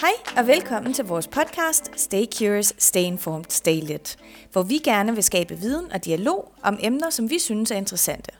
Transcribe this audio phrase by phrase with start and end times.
[0.00, 4.16] Hej og velkommen til vores podcast Stay Curious, Stay Informed, Stay Lit,
[4.52, 8.30] hvor vi gerne vil skabe viden og dialog om emner, som vi synes er interessante.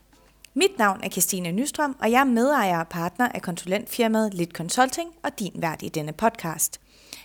[0.55, 5.11] Mit navn er Christine Nystrøm, og jeg er medejer og partner af konsulentfirmaet Lit Consulting
[5.23, 6.81] og din vært i denne podcast.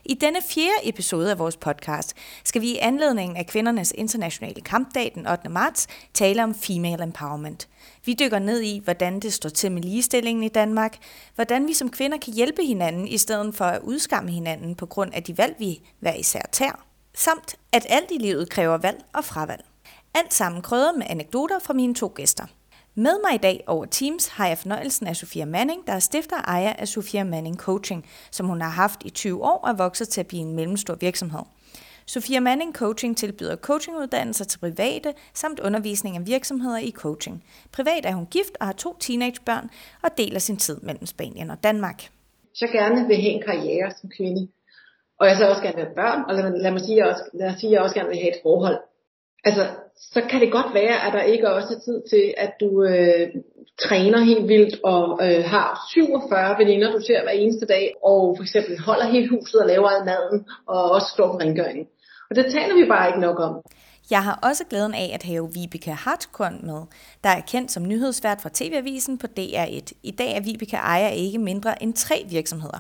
[0.06, 2.14] I denne fjerde episode af vores podcast
[2.44, 5.50] skal vi i anledningen af kvindernes internationale kampdag den 8.
[5.50, 7.68] marts tale om female empowerment.
[8.06, 10.98] Vi dykker ned i, hvordan det står til med ligestillingen i Danmark,
[11.36, 15.14] hvordan vi som kvinder kan hjælpe hinanden i stedet for at udskamme hinanden på grund
[15.14, 19.26] af de valg, vi hver især tager, samt at alt i livet kræver valg og
[19.26, 19.64] fravalg.
[20.14, 22.46] Alt sammen krydret med anekdoter fra mine to gæster–
[22.96, 26.38] med mig i dag over Teams har jeg fornøjelsen af Sofia Manning, der er stifter
[26.38, 29.74] og ejer af Sofia Manning Coaching, som hun har haft i 20 år og er
[29.74, 31.40] vokset til at blive en mellemstor virksomhed.
[32.06, 37.44] Sofia Manning Coaching tilbyder coachinguddannelser til private samt undervisning af virksomheder i coaching.
[37.72, 39.70] Privat er hun gift og har to teenagebørn
[40.04, 42.10] og deler sin tid mellem Spanien og Danmark.
[42.54, 44.48] Så gerne vil have en karriere som kvinde,
[45.20, 47.24] og jeg så også gerne vil have børn, og lad, lad mig sige, jeg også,
[47.34, 48.78] lad mig sige, at jeg også gerne vil have et forhold.
[49.44, 49.68] Altså,
[50.14, 53.28] så kan det godt være, at der ikke også er tid til, at du øh,
[53.82, 58.44] træner helt vildt og øh, har 47 veninder, du ser hver eneste dag, og for
[58.44, 61.88] eksempel holder hele huset og laver al maden, og også står på rengøringen.
[62.30, 63.62] Og det taler vi bare ikke nok om.
[64.12, 66.82] Jeg har også glæden af at have Vibeke Hartkorn med,
[67.24, 69.92] der er kendt som nyhedsvært fra TV-avisen på DR1.
[70.04, 72.80] I dag er Vibeke ejer ikke mindre end tre virksomheder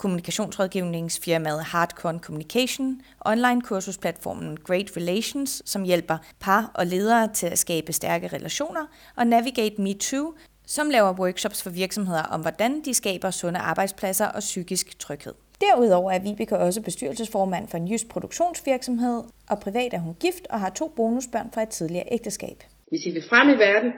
[0.00, 7.92] kommunikationsrådgivningsfirmaet Hardcore Communication, online kursusplatformen Great Relations, som hjælper par og ledere til at skabe
[7.92, 8.84] stærke relationer,
[9.16, 10.34] og Navigate Me Too,
[10.66, 15.34] som laver workshops for virksomheder om, hvordan de skaber sunde arbejdspladser og psykisk tryghed.
[15.60, 20.60] Derudover er Vibeke også bestyrelsesformand for en jysk produktionsvirksomhed, og privat er hun gift og
[20.60, 22.58] har to bonusbørn fra et tidligere ægteskab.
[22.88, 23.92] Hvis I vil frem i verden,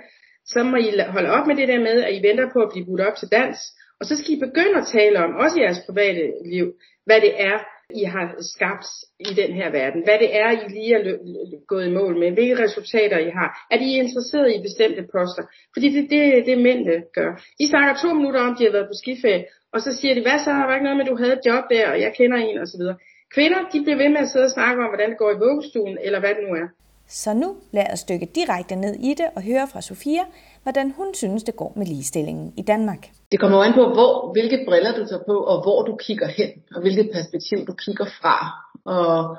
[0.47, 2.87] så må I holde op med det der med, at I venter på at blive
[2.87, 3.57] budt op til dans,
[4.03, 6.67] og så skal I begynde at tale om, også i jeres private liv,
[7.07, 7.57] hvad det er,
[8.03, 8.87] I har skabt
[9.31, 10.01] i den her verden.
[10.07, 11.03] Hvad det er, I lige er
[11.73, 12.31] gået i mål med.
[12.37, 13.51] Hvilke resultater I har.
[13.71, 15.45] Er I interesseret i bestemte poster?
[15.75, 17.33] Fordi det er det, det mændene gør.
[17.61, 20.39] De snakker to minutter om, de har været på skiferie, og så siger de, hvad
[20.45, 22.59] så, har ikke noget med, at du havde et job der, og jeg kender en,
[22.65, 22.83] osv.
[23.35, 25.97] Kvinder, de bliver ved med at sidde og snakke om, hvordan det går i vuggestuen,
[26.07, 26.69] eller hvad det nu er.
[27.13, 30.25] Så nu lad os dykke direkte ned i det og høre fra Sofia,
[30.63, 33.03] hvordan hun synes, det går med ligestillingen i Danmark.
[33.33, 36.51] Det kommer an på, hvor, hvilke briller du tager på, og hvor du kigger hen,
[36.75, 38.37] og hvilket perspektiv du kigger fra.
[38.97, 39.37] Og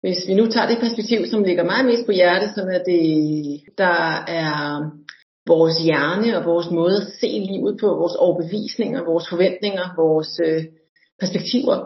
[0.00, 3.04] hvis vi nu tager det perspektiv, som ligger meget mest på hjertet, som er det,
[3.78, 4.56] der er
[5.46, 10.62] vores hjerne og vores måde at se livet på, vores overbevisninger, vores forventninger, vores øh,
[11.20, 11.76] perspektiver,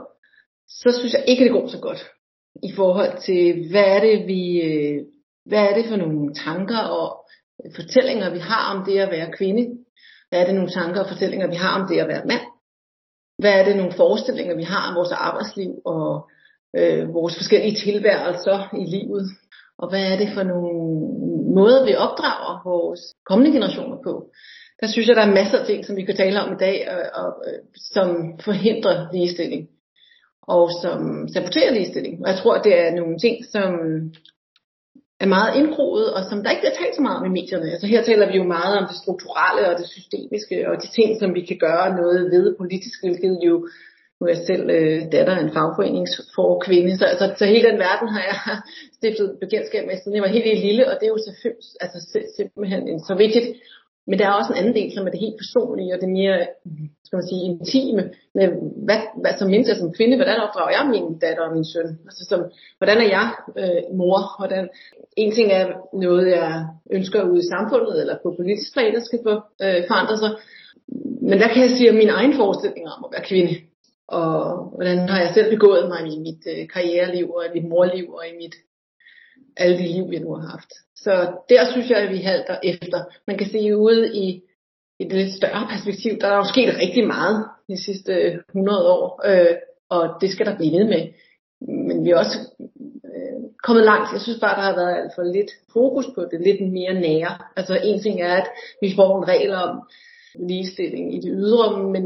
[0.68, 2.02] så synes jeg ikke, det går så godt
[2.62, 5.02] i forhold til, hvad er det, vi, øh,
[5.47, 7.06] hvad er det for nogle tanker og
[7.77, 9.65] fortællinger, vi har om det at være kvinde?
[10.28, 12.44] Hvad er det nogle tanker og fortællinger, vi har om det at være mand?
[13.38, 16.28] Hvad er det nogle forestillinger, vi har om vores arbejdsliv og
[16.78, 19.25] øh, vores forskellige tilværelser i livet?
[19.78, 20.75] Og hvad er det for nogle
[21.55, 24.31] måder, vi opdrager vores kommende generationer på?
[24.81, 26.88] Der synes jeg, der er masser af ting, som vi kan tale om i dag,
[26.93, 27.61] og, og, øh,
[27.93, 29.69] som forhindrer ligestilling
[30.47, 32.22] og som saboterer ligestilling.
[32.22, 33.71] Og jeg tror, det er nogle ting, som
[35.20, 37.70] er meget indgroet, og som der ikke bliver talt så meget om i medierne.
[37.70, 41.08] Altså her taler vi jo meget om det strukturelle og det systemiske, og de ting,
[41.20, 43.54] som vi kan gøre noget ved politisk, hvilket jo,
[44.16, 48.08] nu er jeg selv øh, datter af en fagforeningsforkvinde, så, altså, så hele den verden
[48.14, 48.38] har jeg
[48.98, 51.98] stiftet bekendtskab med, siden jeg var helt, helt lille, og det er jo selvfølgelig altså,
[52.36, 53.48] simpelthen så vigtigt.
[54.06, 56.38] Men der er også en anden del, som er det helt personlige, og det mere,
[57.04, 58.03] skal man sige, intime,
[58.34, 58.47] med
[58.87, 61.91] hvad, hvad som menneske, som kvinde, hvordan opdrager jeg min datter og min søn?
[62.09, 62.41] Altså som,
[62.78, 63.26] hvordan er jeg
[63.60, 64.20] øh, mor?
[64.38, 64.69] Hvordan,
[65.16, 65.66] en ting er
[66.04, 66.66] noget, jeg
[66.97, 70.31] ønsker ud i samfundet, eller på politisk plan, der skal få øh, forandre sig.
[71.28, 73.54] Men der kan jeg sige mine egne forestillinger om at være kvinde.
[74.09, 74.34] Og
[74.76, 78.25] hvordan har jeg selv begået mig i mit øh, karriereliv, og i mit morliv, og
[78.32, 78.54] i mit
[79.56, 80.71] alle de liv, jeg nu har haft.
[80.97, 81.12] Så
[81.49, 82.99] der synes jeg, at vi halter efter.
[83.27, 84.43] Man kan se ude i,
[85.00, 88.12] i det lidt større perspektiv, der er jo sket rigtig meget de sidste
[88.49, 89.56] 100 år, øh,
[89.91, 91.02] og det skal der blive med.
[91.88, 92.38] Men vi er også
[93.05, 94.12] øh, kommet langt.
[94.12, 97.38] Jeg synes bare, der har været alt for lidt fokus på det, lidt mere nære.
[97.56, 98.49] Altså en ting er, at
[98.81, 99.88] vi får en regel om
[100.49, 102.05] ligestilling i det ydre, men,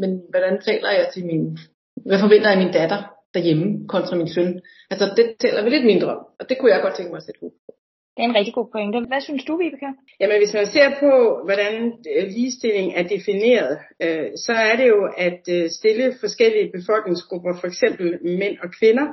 [0.00, 1.58] men hvordan taler jeg til min,
[2.06, 4.60] hvad forventer jeg min datter derhjemme kontra min søn?
[4.90, 7.26] Altså det taler vi lidt mindre om, og det kunne jeg godt tænke mig at
[7.26, 7.72] sætte fokus på.
[8.14, 8.98] Det er en rigtig god pointe.
[9.12, 9.90] Hvad synes du, Vibeke?
[10.20, 11.12] Jamen, hvis man ser på,
[11.46, 11.74] hvordan
[12.14, 17.66] øh, ligestilling er defineret, øh, så er det jo at øh, stille forskellige befolkningsgrupper, for
[17.72, 18.06] eksempel
[18.42, 19.06] mænd og kvinder,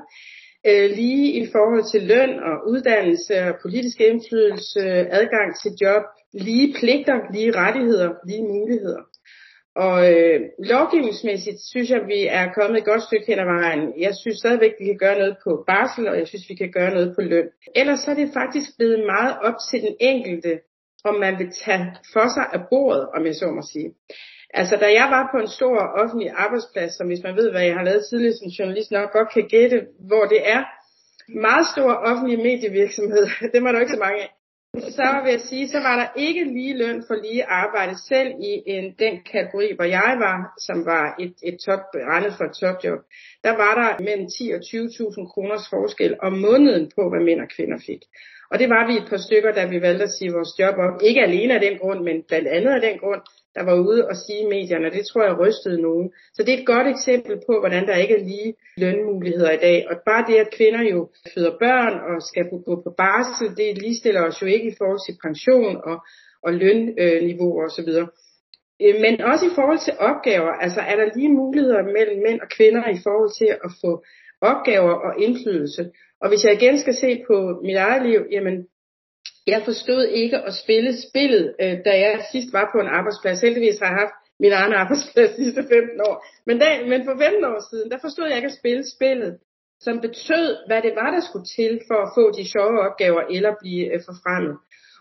[1.01, 4.81] lige i forhold til løn og uddannelse og politisk indflydelse,
[5.19, 6.03] adgang til job,
[6.33, 9.01] lige pligter, lige rettigheder, lige muligheder.
[9.75, 13.93] Og øh, lovgivningsmæssigt synes jeg, vi er kommet et godt stykke hen ad vejen.
[14.05, 16.93] Jeg synes stadigvæk, vi kan gøre noget på barsel, og jeg synes, vi kan gøre
[16.93, 17.49] noget på løn.
[17.75, 20.59] Ellers så er det faktisk blevet meget op til den enkelte,
[21.03, 23.89] om man vil tage for sig af bordet, om jeg så må sige.
[24.53, 27.75] Altså, da jeg var på en stor offentlig arbejdsplads, som hvis man ved, hvad jeg
[27.75, 29.77] har lavet tidligere som journalist, nok godt kan gætte,
[30.09, 30.63] hvor det er,
[31.47, 34.29] meget stor offentlig medievirksomhed, det var der ikke så mange af,
[34.79, 38.51] så vil jeg sige, så var der ikke lige løn for lige arbejde, selv i
[38.65, 40.37] en, den kategori, hvor jeg var,
[40.67, 41.79] som var et, et top,
[42.11, 42.99] regnet for et topjob,
[43.43, 47.49] der var der mellem 10 og 20.000 kroners forskel om måneden på, hvad mænd og
[47.55, 48.01] kvinder fik.
[48.51, 51.01] Og det var vi et par stykker, da vi valgte at sige vores job op.
[51.09, 53.21] Ikke alene af den grund, men blandt andet af den grund,
[53.55, 54.89] der var ude og sige i medierne.
[54.97, 56.11] Det tror jeg rystede nogen.
[56.33, 59.87] Så det er et godt eksempel på, hvordan der ikke er lige lønmuligheder i dag.
[59.89, 64.21] Og bare det, at kvinder jo føder børn og skal gå på barsel, det ligestiller
[64.21, 65.97] os jo ikke i forhold til pension og,
[66.45, 67.89] og lønniveau osv.
[68.83, 72.49] Øh, men også i forhold til opgaver, altså er der lige muligheder mellem mænd og
[72.57, 73.91] kvinder i forhold til at få
[74.41, 75.83] opgaver og indflydelse.
[76.21, 78.67] Og hvis jeg igen skal se på mit eget liv, jamen
[79.47, 83.41] jeg forstod ikke at spille spillet, øh, da jeg sidst var på en arbejdsplads.
[83.41, 86.15] Heldigvis har jeg haft min egen arbejdsplads de sidste 15 år.
[86.47, 89.31] Men, da, men for 15 år siden, der forstod jeg ikke at spille spillet,
[89.85, 93.51] som betød, hvad det var, der skulle til for at få de sjove opgaver eller
[93.61, 94.55] blive øh, forfremmet.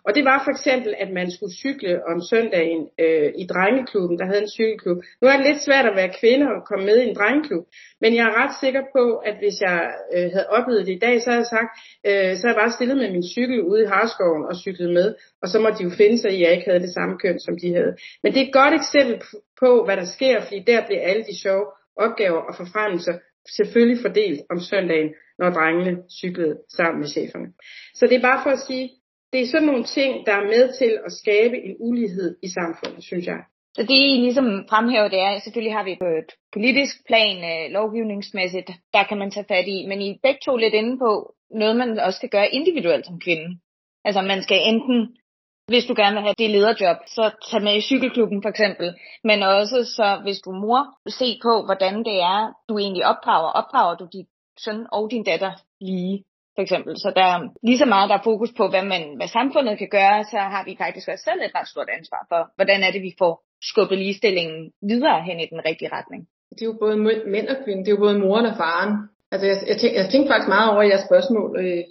[0.06, 4.26] Og det var for eksempel, at man skulle cykle om søndagen øh, i drengeklubben, der
[4.26, 4.98] havde en cykelklub.
[5.20, 7.64] Nu er det lidt svært at være kvinde og komme med i en drengeklub,
[8.00, 9.80] men jeg er ret sikker på, at hvis jeg
[10.14, 11.70] øh, havde oplevet det i dag, så havde jeg sagt,
[12.08, 15.08] øh, så havde jeg bare stillet med min cykel ude i Harskoven og cyklet med,
[15.42, 17.38] og så måtte de jo finde sig i, at jeg ikke havde det samme køn,
[17.46, 17.92] som de havde.
[18.22, 19.16] Men det er et godt eksempel
[19.62, 23.14] på, hvad der sker, fordi der bliver alle de sjove opgaver og forfremmelser
[23.56, 27.48] selvfølgelig fordelt om søndagen, når drengene cyklede sammen med cheferne.
[27.94, 28.90] Så det er bare for at sige,
[29.32, 33.04] det er sådan nogle ting, der er med til at skabe en ulighed i samfundet,
[33.04, 33.40] synes jeg.
[33.76, 37.72] Så det I ligesom fremhæver, det er, selvfølgelig har vi på et politisk plan, øh,
[37.72, 41.34] lovgivningsmæssigt, der kan man tage fat i, men I er begge to lidt inde på
[41.50, 43.48] noget, man også skal gøre individuelt som kvinde.
[44.04, 45.16] Altså man skal enten,
[45.68, 48.94] hvis du gerne vil have det lederjob, så tag med i cykelklubben for eksempel,
[49.24, 53.50] men også så hvis du mor, se på, hvordan det er, du egentlig opdrager.
[53.60, 54.28] Opdrager du dit
[54.64, 56.24] søn og din datter lige?
[56.54, 56.92] For eksempel.
[57.04, 57.38] Så der er
[57.68, 60.62] lige så meget, der er fokus på, hvad, man, hvad samfundet kan gøre, så har
[60.68, 63.34] vi faktisk også selv et ret stort ansvar for, hvordan er det, vi får
[63.70, 64.58] skubbet ligestillingen
[64.90, 66.20] videre hen i den rigtige retning.
[66.56, 66.96] Det er jo både
[67.34, 68.92] mænd og kvinder, det er jo både moren og faren.
[69.32, 71.82] Altså jeg, jeg, tænk, jeg tænkte faktisk meget over jeres spørgsmål, øh,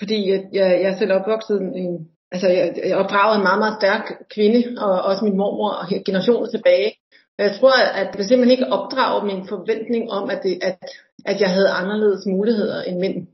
[0.00, 3.78] fordi jeg, jeg, jeg er selv opvokset en, altså jeg, jeg opdraget en meget, meget
[3.80, 4.04] stærk
[4.34, 6.90] kvinde, og også min mormor og generationer tilbage.
[7.38, 10.78] Jeg tror, at jeg simpelthen ikke opdrager min forventning om, at, det, at,
[11.26, 13.26] at jeg havde anderledes muligheder end mænd.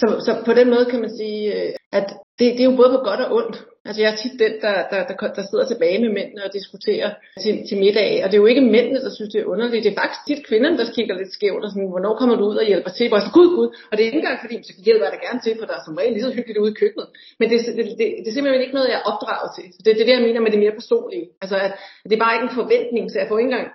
[0.00, 2.08] Så, så på den måde kan man sige, øh, at
[2.38, 3.56] det, det er jo både på godt og ondt.
[3.86, 7.10] Altså jeg er tit den, der, der, der, der sidder tilbage med mændene og diskuterer
[7.42, 8.10] til, til middag.
[8.22, 9.84] Og det er jo ikke mændene, der synes, det er underligt.
[9.84, 12.56] Det er faktisk tit kvinderne, der kigger lidt skævt og sådan, hvornår kommer du ud
[12.62, 13.06] og hjælper til?
[13.08, 13.68] Hvor så, gud, gud.
[13.88, 15.84] Og det er ikke engang fordi, så hjælper jeg dig gerne til, for der er
[15.84, 17.08] som regel lige så hyggeligt ude i køkkenet.
[17.38, 19.66] Men det, det, det, det er simpelthen ikke noget, jeg er opdraget til.
[19.74, 21.26] Så det, det er det, jeg mener med det mere personlige.
[21.42, 21.72] Altså at
[22.08, 23.68] det er bare ikke en forventning, så jeg får ikke engang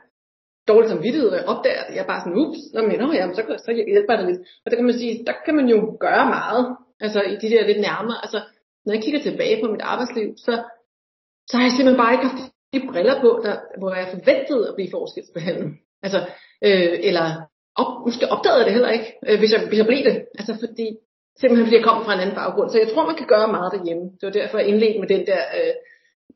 [0.67, 1.95] dårlig samvittighed, og jeg opdager det.
[1.95, 4.41] Jeg er bare sådan, ups, nå, men, nå, jamen, så, så hjælper det lidt.
[4.63, 6.63] Og der kan man sige, der kan man jo gøre meget,
[6.99, 8.17] altså i de der lidt nærmere.
[8.25, 8.39] Altså,
[8.85, 10.53] når jeg kigger tilbage på mit arbejdsliv, så,
[11.49, 14.75] så har jeg simpelthen bare ikke haft de briller på, der, hvor jeg forventede at
[14.75, 15.71] blive forskelsbehandlet.
[16.05, 16.19] Altså,
[16.67, 17.27] øh, eller
[17.81, 20.15] op, måske opdagede jeg det heller ikke, øh, hvis, jeg, hvis jeg blev det.
[20.39, 20.87] Altså fordi,
[21.39, 22.69] simpelthen fordi jeg kom fra en anden baggrund.
[22.69, 24.05] Så jeg tror, man kan gøre meget derhjemme.
[24.17, 25.73] Det var derfor, jeg indledte med den der øh,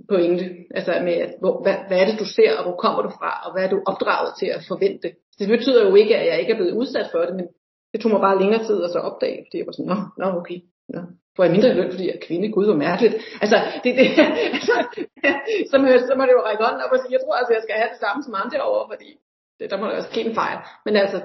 [0.09, 0.45] pointe.
[0.77, 3.31] Altså med, at, hvor, hvad, hvad er det, du ser, og hvor kommer du fra,
[3.45, 5.07] og hvad er du opdraget til at forvente.
[5.39, 7.47] Det betyder jo ikke, at jeg ikke er blevet udsat for det, men
[7.91, 10.27] det tog mig bare længere tid at så opdage, fordi jeg var sådan, nå, nå
[10.39, 10.59] okay,
[10.93, 11.01] nå,
[11.35, 13.15] får jeg mindre løn, fordi jeg er kvinde, gud, hvor mærkeligt.
[13.43, 14.05] Altså, det, det,
[14.57, 14.75] altså
[15.71, 17.63] så, må, så må det jo række hånden op og sige, jeg tror altså, jeg
[17.63, 19.09] skal have det samme som andre over, fordi
[19.57, 20.57] det, der må der også ske en fejl.
[20.85, 21.17] Men altså,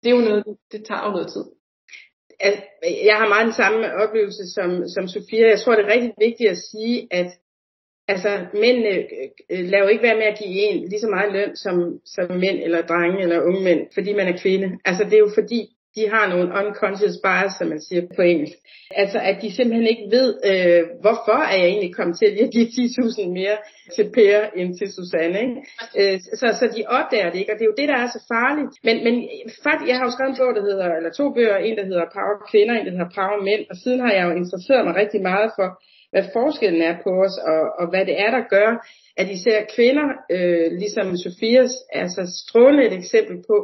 [0.00, 1.44] det er jo noget, det tager jo noget tid.
[3.10, 5.46] Jeg har meget den samme oplevelse som, som Sofia.
[5.54, 7.30] Jeg tror, det er rigtig vigtigt at sige, at
[8.08, 11.32] altså mændene øh, øh, lader jo ikke være med at give en lige så meget
[11.32, 11.76] løn som,
[12.14, 14.68] som mænd eller drenge eller unge mænd, fordi man er kvinde.
[14.84, 15.60] Altså det er jo fordi,
[15.96, 18.58] de har nogle unconscious bias, som man siger på engelsk.
[19.02, 22.66] Altså at de simpelthen ikke ved, øh, hvorfor er jeg egentlig kommet til at give
[22.66, 23.56] 10.000 mere
[23.96, 25.38] til Per end til Susanne.
[25.44, 25.56] Ikke?
[25.98, 28.20] Øh, så, så de opdager det ikke, og det er jo det, der er så
[28.34, 28.72] farligt.
[28.86, 29.14] Men, men
[29.66, 32.06] faktisk, jeg har jo skrevet en bog, der hedder, eller to bøger, en der hedder
[32.16, 35.20] Power Kvinder, en der hedder Power Mænd, og siden har jeg jo interesseret mig rigtig
[35.30, 35.68] meget for,
[36.16, 38.70] hvad forskellen er på os, og, og hvad det er, der gør,
[39.16, 43.56] at især kvinder, øh, ligesom Sofias, er så strålende et eksempel på,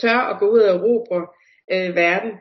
[0.00, 1.20] tør at gå ud og erobre
[1.72, 2.32] øh, verden.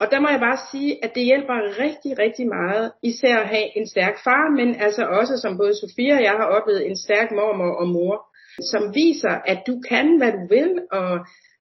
[0.00, 3.68] Og der må jeg bare sige, at det hjælper rigtig, rigtig meget, især at have
[3.78, 7.28] en stærk far, men altså også, som både Sofia og jeg har oplevet, en stærk
[7.30, 8.16] mormor og mor.
[8.72, 11.12] som viser, at du kan, hvad du vil, og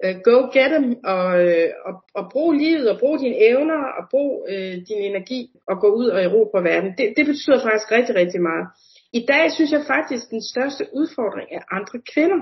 [0.06, 4.04] uh, go get them, og, øh, og, og brug livet, og brug dine evner, og
[4.12, 6.92] brug øh, din energi, og gå ud og erobre verden.
[6.98, 8.66] Det, det betyder faktisk rigtig, rigtig meget.
[9.14, 12.42] I dag synes jeg faktisk, at den største udfordring er andre kvinder.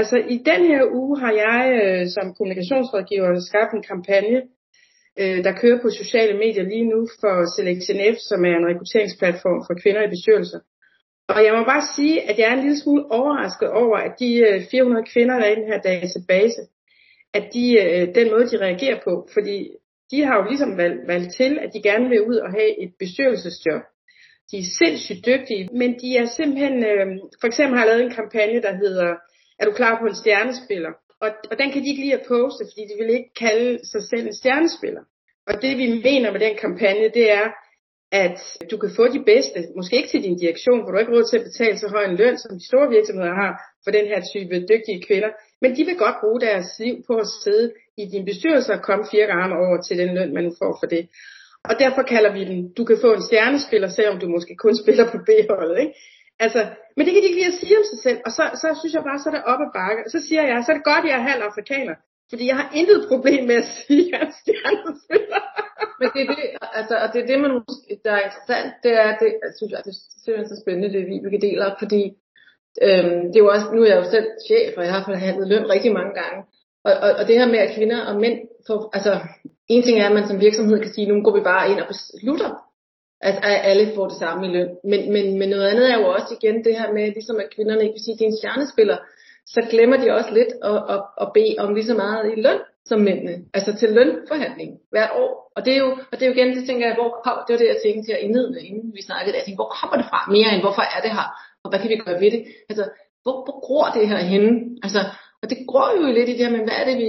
[0.00, 4.40] Altså i den her uge har jeg øh, som kommunikationsrådgiver skabt en kampagne,
[5.20, 9.60] øh, der kører på sociale medier lige nu for Selection F, som er en rekrutteringsplatform
[9.66, 10.60] for kvinder i bestyrelser.
[11.34, 14.30] Og jeg må bare sige, at jeg er en lille smule overrasket over, at de
[14.48, 16.60] øh, 400 kvinder, der er i den her database,
[17.34, 19.56] at de, øh, den måde, de reagerer på, fordi
[20.10, 22.92] de har jo ligesom valgt, valgt til, at de gerne vil ud og have et
[22.98, 23.82] bestyrelsesjob.
[24.50, 27.06] De er sindssygt dygtige, men de er simpelthen, øh,
[27.40, 29.08] for eksempel har jeg lavet en kampagne, der hedder,
[29.58, 30.92] er du klar på en stjernespiller?
[31.24, 34.02] Og, og den kan de ikke lide at poste, fordi de vil ikke kalde sig
[34.10, 35.02] selv en stjernespiller.
[35.48, 37.46] Og det vi mener med den kampagne, det er,
[38.12, 38.38] at
[38.70, 41.38] du kan få de bedste, måske ikke til din direktion, hvor du ikke råd til
[41.38, 43.52] at betale så høj en løn, som de store virksomheder har
[43.84, 45.30] for den her type dygtige kvinder,
[45.62, 49.04] men de vil godt bruge deres liv på at sidde i din bestyrelse og komme
[49.12, 51.02] fire gange over til den løn, man nu får for det.
[51.68, 55.04] Og derfor kalder vi den, du kan få en stjernespiller, selvom du måske kun spiller
[55.12, 55.78] på B-holdet.
[55.84, 55.94] Ikke?
[56.44, 56.60] Altså,
[56.96, 58.94] men det kan de ikke lige at sige om sig selv, og så, så synes
[58.94, 60.00] jeg bare, så er det op ad bakke.
[60.06, 61.94] Og så siger jeg, så er det godt, at jeg er halv afrikaner,
[62.30, 65.42] fordi jeg har intet problem med at sige, at jeg er stjernespiller
[66.00, 66.46] men det er det,
[66.78, 67.50] altså, og det er det, man,
[68.04, 71.02] der er interessant, det er, det, jeg synes jeg, det er simpelthen så spændende, det
[71.24, 72.02] vi kan dele op, fordi
[72.86, 75.48] øhm, det er jo også, nu er jeg jo selv chef, og jeg har forhandlet
[75.48, 76.40] løn rigtig mange gange,
[76.84, 79.12] og, og, og det her med, at kvinder og mænd får, altså,
[79.68, 81.88] en ting er, at man som virksomhed kan sige, nu går vi bare ind og
[81.88, 82.50] beslutter,
[83.28, 84.70] at, at alle får det samme i løn.
[84.90, 87.82] Men, men, men noget andet er jo også igen det her med, ligesom at kvinderne
[87.82, 88.98] ikke vil sige, at de er en stjernespiller,
[89.46, 92.60] så glemmer de også lidt at, at, at bede om lige så meget i løn
[92.86, 93.34] som mændene.
[93.54, 95.32] Altså til lønforhandling hvert år.
[95.56, 97.52] Og det er jo, og det er jo igen, det tænker jeg, hvor kommer, det
[97.52, 100.20] var det, jeg tænkte her indledende, inden vi snakkede, jeg tænkte, hvor kommer det fra
[100.34, 101.26] mere end, hvorfor er det her?
[101.62, 102.42] Og hvad kan vi gøre ved det?
[102.70, 102.84] Altså,
[103.22, 104.50] hvor, hvor gror det her henne?
[104.84, 105.00] Altså,
[105.42, 107.08] og det gror jo lidt i det her, men hvad er det, vi,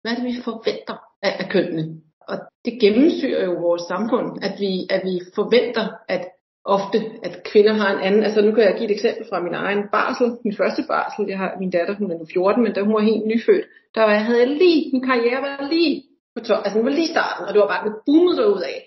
[0.00, 0.96] hvad er det, vi forventer
[1.26, 1.84] af, af kønnene?
[2.30, 6.22] Og det gennemsyrer jo vores samfund, at vi, at vi forventer, at
[6.64, 9.54] ofte, at kvinder har en anden, altså nu kan jeg give et eksempel fra min
[9.54, 12.80] egen barsel, min første barsel, jeg har min datter, hun er nu 14, men da
[12.80, 16.40] hun var helt nyfødt, der var, jeg havde jeg lige, min karriere var lige på
[16.44, 18.78] top, altså den var lige starten, og det var bare det boomet derud af.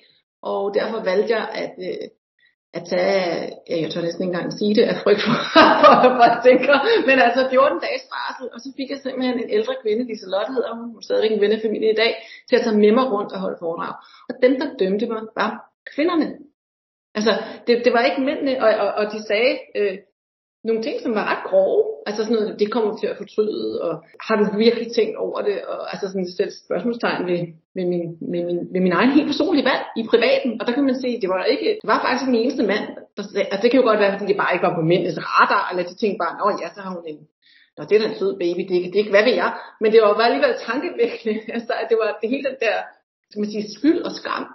[0.51, 2.06] Og derfor valgte jeg at, øh,
[2.77, 3.24] at tage,
[3.70, 5.36] ja, jeg tør næsten ikke engang sige det, af frygt for,
[5.82, 6.38] for, for at
[7.10, 10.72] men altså 14 dages barsel, og så fik jeg simpelthen en ældre kvinde, Liselotte hedder
[10.75, 12.12] hun, hun er stadigvæk en vennefamilie i dag,
[12.48, 13.94] til at tage med mig rundt og holde foredrag.
[14.30, 15.51] Og dem, der dømte mig, var
[15.94, 16.27] kvinderne.
[17.15, 17.34] Altså,
[17.67, 19.98] det, det var ikke mændene, og, og, og de sagde øh,
[20.63, 21.84] nogle ting, som var ret grove.
[22.08, 23.93] Altså sådan noget, det kommer til at fortryde, og
[24.25, 25.58] har du virkelig tænkt over det?
[25.72, 27.39] Og altså sådan et spørgsmålstegn ved,
[27.75, 30.51] ved, min, med, min, ved min egen helt personlige valg i privaten.
[30.60, 32.86] Og der kan man se, det var ikke, det var faktisk den eneste mand,
[33.17, 35.20] der sagde, altså det kan jo godt være, fordi det bare ikke var på mændenes
[35.29, 37.20] radar, eller de tænkte bare, åh ja, så har hun en
[37.77, 39.51] Nå, det er da en sød baby, det, det ikke, hvad ved jeg?
[39.82, 42.75] Men det var bare alligevel tankevækkende, altså, at det var det hele den der,
[43.29, 44.46] skal man sige, skyld og skam,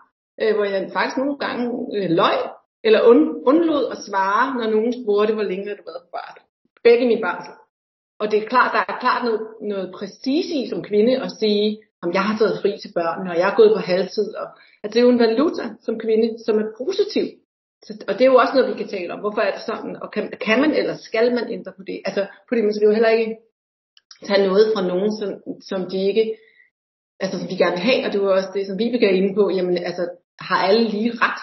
[0.42, 1.64] øh, hvor jeg faktisk nogle gange
[1.96, 2.38] øh, løg,
[2.84, 6.42] eller und, undlod at svare, når nogen spurgte, hvor længe har du været på barsel.
[6.84, 7.54] Begge min barsel.
[8.20, 11.82] Og det er klart, der er klart noget, noget præcis i som kvinde at sige,
[12.02, 14.28] om jeg har taget fri til børnene, og jeg er gået på halvtid.
[14.34, 14.46] Og,
[14.82, 17.26] at det er jo en valuta som kvinde, som er positiv.
[17.86, 19.20] Så, og det er jo også noget, vi kan tale om.
[19.20, 19.96] Hvorfor er det sådan?
[20.02, 21.98] Og kan, kan man eller skal man ændre på det?
[22.04, 23.36] Altså, på det, man skal jo heller ikke
[24.26, 25.30] tage noget fra nogen, som,
[25.70, 26.24] som de ikke,
[27.20, 29.34] altså som de gerne vil have, og det var også det, som vi er inde
[29.34, 30.04] på, jamen altså,
[30.40, 31.40] har alle lige ret?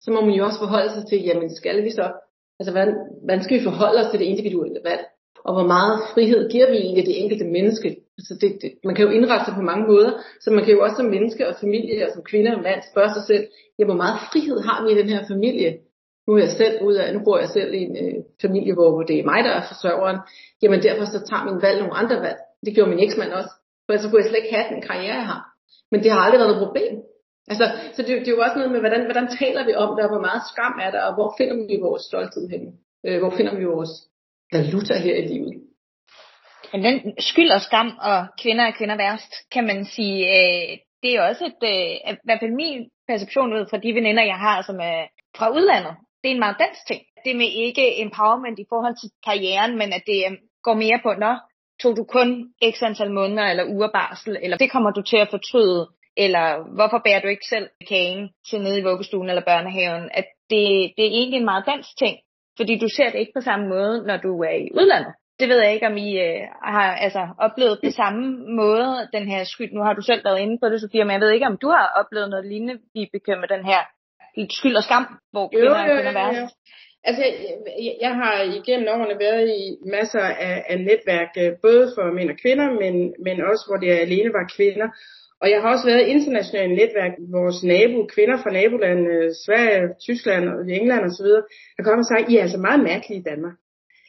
[0.00, 2.12] Så må man jo også forholde sig til, jamen skal vi så,
[2.60, 2.94] altså hvordan,
[3.24, 5.02] hvordan skal vi forholde os til det individuelle valg?
[5.44, 7.88] Og hvor meget frihed giver vi egentlig det enkelte menneske?
[8.18, 10.82] Altså det, det, man kan jo indrette sig på mange måder, så man kan jo
[10.84, 13.44] også som menneske og familie og som kvinde og mand spørge sig selv,
[13.78, 15.70] ja, hvor meget frihed har vi i den her familie?
[16.26, 19.02] Nu er jeg selv ud af, nu bor jeg selv i en øh, familie, hvor
[19.02, 20.18] det er mig, der er forsørgeren.
[20.62, 22.38] Jamen derfor så tager min valg nogle andre valg.
[22.64, 23.52] Det gjorde min eksmand også.
[23.84, 25.42] For ellers kunne jeg slet ikke have den karriere, jeg har.
[25.90, 26.94] Men det har aldrig været noget problem.
[27.50, 30.04] Altså, så det, det er jo også noget med, hvordan, hvordan taler vi om det,
[30.04, 32.70] og hvor meget skam er der, og hvor finder vi vores stolthed henne?
[33.06, 33.92] Øh, hvor finder vi vores
[34.52, 35.54] valuta her i livet?
[36.72, 41.10] Men den skyld og skam, og kvinder er kvinder værst, kan man sige, øh, det
[41.14, 44.62] er også et, øh, i hvert fald min perception ud fra de veninder, jeg har,
[44.62, 44.98] som er
[45.36, 45.94] fra udlandet.
[46.22, 47.02] Det er en meget dansk ting.
[47.24, 51.10] Det med ikke empowerment i forhold til karrieren, men at det øh, går mere på,
[51.24, 51.34] når
[51.82, 52.28] tog du kun
[52.72, 57.00] x antal måneder eller uger barsel, eller det kommer du til at fortryde, eller hvorfor
[57.04, 61.16] bærer du ikke selv kagen til nede i vuggestuen eller børnehaven, at det, det er
[61.18, 62.16] egentlig en meget dansk ting,
[62.56, 65.14] fordi du ser det ikke på samme måde, når du er i udlandet.
[65.40, 68.22] Det ved jeg ikke, om I øh, har altså, oplevet på samme
[68.60, 69.72] måde, den her skyld.
[69.72, 71.68] Nu har du selv været inde på det, Sofia, men jeg ved ikke, om du
[71.68, 73.80] har oplevet noget lignende, Vibeke, med den her
[74.58, 76.56] skyld og skam, hvor kvinder jo, jo, jo, er værst.
[77.04, 77.22] Altså,
[77.86, 79.62] jeg, jeg har igennem årene været i
[79.96, 82.94] masser af, af netværk, øh, både for mænd og kvinder, men,
[83.26, 84.88] men også hvor det alene var kvinder.
[85.42, 90.44] Og jeg har også været i internationale netværk, vores nabo, kvinder fra nabolandene, Sverige, Tyskland
[90.48, 91.30] og England osv.,
[91.76, 93.56] der kommer og sagt, I er altså meget mærkelige i Danmark.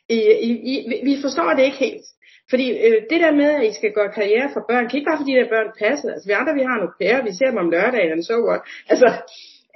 [0.09, 0.17] I,
[0.49, 0.75] I, I,
[1.09, 2.07] vi forstår det ikke helt.
[2.51, 5.19] Fordi øh, det der med, at I skal gøre karriere for børn, kan ikke bare
[5.21, 6.09] fordi de der børn passer.
[6.13, 8.61] Altså vi andre, vi har nogle pære, vi ser dem om lørdagen, så what.
[8.91, 9.07] Altså,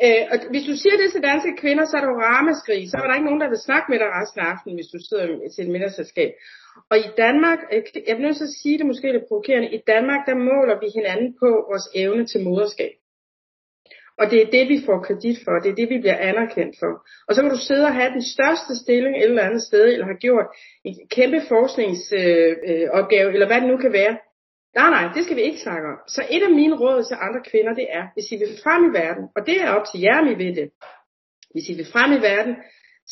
[0.04, 2.82] øh, og hvis du siger det til danske kvinder, så er der jo ramaskrig.
[2.90, 5.00] Så er der ikke nogen, der vil snakke med dig resten af aftenen, hvis du
[5.08, 6.32] sidder til et middagsselskab.
[6.92, 9.82] Og i Danmark, øh, jeg bliver nødt til at sige det måske lidt provokerende, i
[9.94, 12.94] Danmark, der måler vi hinanden på vores evne til moderskab.
[14.20, 15.60] Og det er det, vi får kredit for.
[15.64, 16.94] Det er det, vi bliver anerkendt for.
[17.28, 20.06] Og så kan du sidde og have den største stilling et eller andet sted, eller
[20.06, 20.48] har gjort
[20.84, 24.18] en kæmpe forskningsopgave, øh, øh eller hvad det nu kan være.
[24.76, 25.98] Nej, nej, det skal vi ikke snakke om.
[26.08, 28.92] Så et af mine råd til andre kvinder, det er, hvis I vil frem i
[29.02, 30.70] verden, og det er op til jer, om I vil det.
[31.54, 32.56] Hvis I vil frem i verden,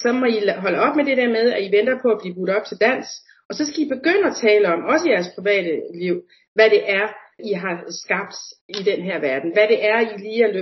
[0.02, 2.36] så må I holde op med det der med, at I venter på at blive
[2.36, 3.08] budt op til dans,
[3.50, 6.16] og så skal I begynde at tale om, også i jeres private liv,
[6.56, 7.08] hvad det er,
[7.50, 8.36] i har skabt
[8.78, 9.50] i den her verden.
[9.56, 10.54] Hvad det er, I lige er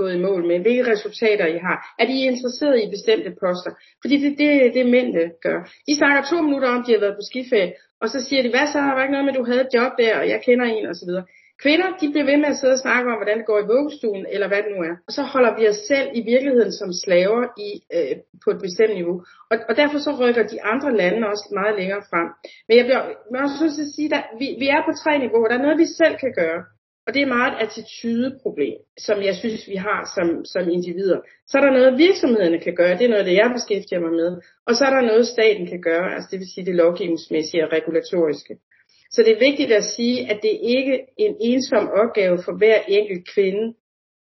[0.00, 0.60] gået i mål med.
[0.60, 1.78] Hvilke resultater I har.
[1.98, 3.72] Er I interesseret i bestemte poster?
[4.02, 5.58] Fordi det er det, det mændene gør.
[5.88, 7.72] I snakker to minutter om, de har været på skiferie,
[8.02, 9.92] og så siger de, hvad så, har ikke noget med, at du havde et job
[10.02, 11.24] der, og jeg kender en, og så videre.
[11.64, 14.24] Kvinder, de bliver ved med at sidde og snakke om, hvordan det går i vuggestuen,
[14.34, 14.94] eller hvad det nu er.
[15.06, 18.94] Og så holder vi os selv i virkeligheden som slaver i, øh, på et bestemt
[19.00, 19.16] niveau.
[19.50, 22.28] Og, og derfor så rykker de andre lande også meget længere frem.
[22.66, 23.02] Men jeg bliver
[23.44, 25.48] også nødt til at sige, at vi, vi er på tre niveauer.
[25.48, 26.60] Der er noget, vi selv kan gøre.
[27.06, 31.20] Og det er meget et attitudeproblem, som jeg synes, vi har som, som individer.
[31.48, 32.98] Så er der noget, virksomhederne kan gøre.
[32.98, 34.30] Det er noget, det jeg beskæftiger mig med.
[34.66, 36.14] Og så er der noget, staten kan gøre.
[36.14, 38.54] Altså det vil sige det lovgivningsmæssige og regulatoriske.
[39.14, 42.78] Så det er vigtigt at sige, at det ikke er en ensom opgave for hver
[42.88, 43.74] enkelt kvinde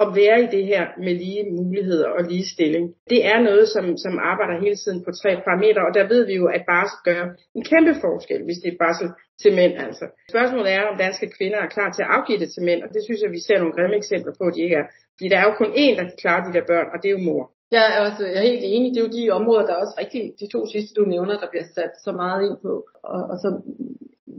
[0.04, 2.86] at være i det her med lige muligheder og ligestilling.
[3.10, 6.36] Det er noget, som, som arbejder hele tiden på tre parametre, og der ved vi
[6.42, 7.22] jo, at barsel gør
[7.58, 9.10] en kæmpe forskel, hvis det er barsel
[9.42, 9.74] til mænd.
[9.86, 10.06] Altså.
[10.34, 13.02] Spørgsmålet er, om danske kvinder er klar til at afgive det til mænd, og det
[13.04, 14.88] synes jeg, vi ser nogle grimme eksempler på, at de ikke er.
[15.16, 17.16] Fordi der er jo kun én, der kan klare de der børn, og det er
[17.18, 17.44] jo mor.
[17.78, 18.90] Jeg er, også, jeg er helt enig.
[18.92, 21.50] Det er jo de områder, der er også rigtig, de to sidste, du nævner, der
[21.50, 22.74] bliver sat så meget ind på.
[23.14, 23.50] Og, og så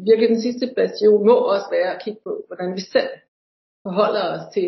[0.08, 3.12] virkelig den sidste bastion må også være at kigge på, hvordan vi selv
[3.87, 4.66] forholder os til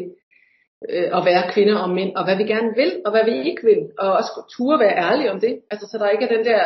[0.89, 3.65] øh, at være kvinder og mænd, og hvad vi gerne vil, og hvad vi ikke
[3.65, 5.55] vil, og også turde være ærlige om det.
[5.71, 6.63] Altså, så der ikke er den der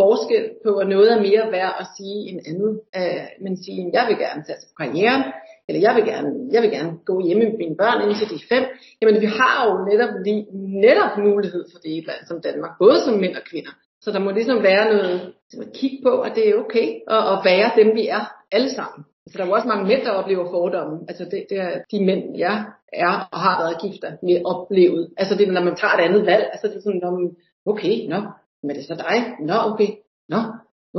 [0.00, 2.72] forskel på, at noget er mere værd at sige end andet.
[2.98, 5.22] Øh, men sige, jeg vil gerne tage på karrieren,
[5.68, 8.48] eller jeg vil gerne, jeg vil gerne gå hjemme med mine børn indtil de er
[8.54, 8.64] fem.
[8.98, 10.44] Jamen, vi har jo netop, lige,
[10.86, 13.74] netop mulighed for det i et land som Danmark, både som mænd og kvinder.
[14.02, 15.14] Så der må ligesom være noget
[15.62, 19.00] at kigge på, at det er okay at, at være dem, vi er alle sammen.
[19.28, 20.98] Altså, der er jo også mange mænd, der oplever fordomme.
[21.08, 25.10] Altså det, det er de mænd, jeg er og har været gift med oplevet.
[25.16, 26.44] Altså det er, når man tager et andet valg.
[26.52, 27.36] Altså det er sådan, når man,
[27.66, 28.20] okay, nå,
[28.62, 29.16] men det er så dig.
[29.40, 29.88] Nå, okay,
[30.28, 30.38] nå,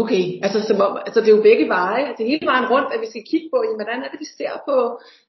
[0.03, 3.01] Okay, altså, som om, altså det er jo begge veje, altså hele vejen rundt, at
[3.03, 4.75] vi skal kigge på, jamen, hvordan er det, vi ser på,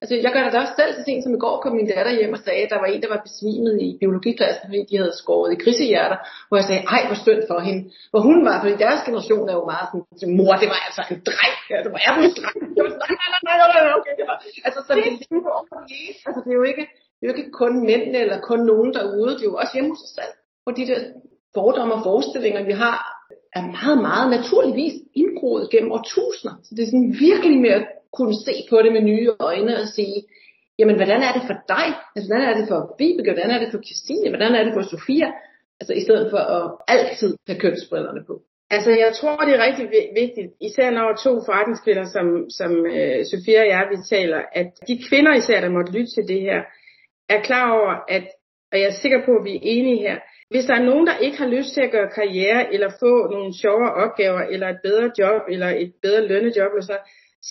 [0.01, 0.91] altså jeg gør det også selv.
[0.93, 3.01] Så sent som i går kom min datter hjem og sagde, at der var en,
[3.03, 7.01] der var besvimet i biologiklassen, fordi de havde skåret i krisehjerter, hvor jeg sagde, ej,
[7.09, 9.87] hvor stødt for hende, hvor hun var, fordi deres generation er jo meget
[10.19, 12.57] sådan, mor, det var altså en dreng, ja, det var, en dreng?
[12.75, 15.03] Jeg var sådan, nej, nej, nej, nej, nej, okay, det var, altså så det,
[16.27, 19.31] altså det er jo ikke, det er jo ikke kun mændene eller kun nogen derude,
[19.37, 20.99] det er jo også hjemme hos os selv, hvor de der
[21.57, 23.20] fordomme og forestillinger, vi har
[23.57, 26.55] er meget, meget naturligvis indgroet gennem årtusinder.
[26.63, 27.85] Så det er sådan virkelig med at
[28.17, 30.17] kunne se på det med nye øjne og sige,
[30.79, 31.87] jamen hvordan er det for dig?
[32.15, 33.31] Altså hvordan er det for Vibeke?
[33.31, 34.29] Hvordan er det for Christine?
[34.33, 35.29] Hvordan er det for Sofia?
[35.79, 38.35] Altså i stedet for at altid have kønsbrillerne på.
[38.75, 39.85] Altså jeg tror, det er rigtig
[40.21, 45.03] vigtigt, især når to forretningskvinder, som, som øh, Sofia og jeg, vi taler, at de
[45.09, 46.59] kvinder især, der måtte lytte til det her,
[47.29, 48.25] er klar over, at,
[48.71, 50.17] og jeg er sikker på, at vi er enige her,
[50.51, 53.51] hvis der er nogen, der ikke har lyst til at gøre karriere, eller få nogle
[53.61, 56.97] sjovere opgaver, eller et bedre job, eller et bedre lønnejob, eller så,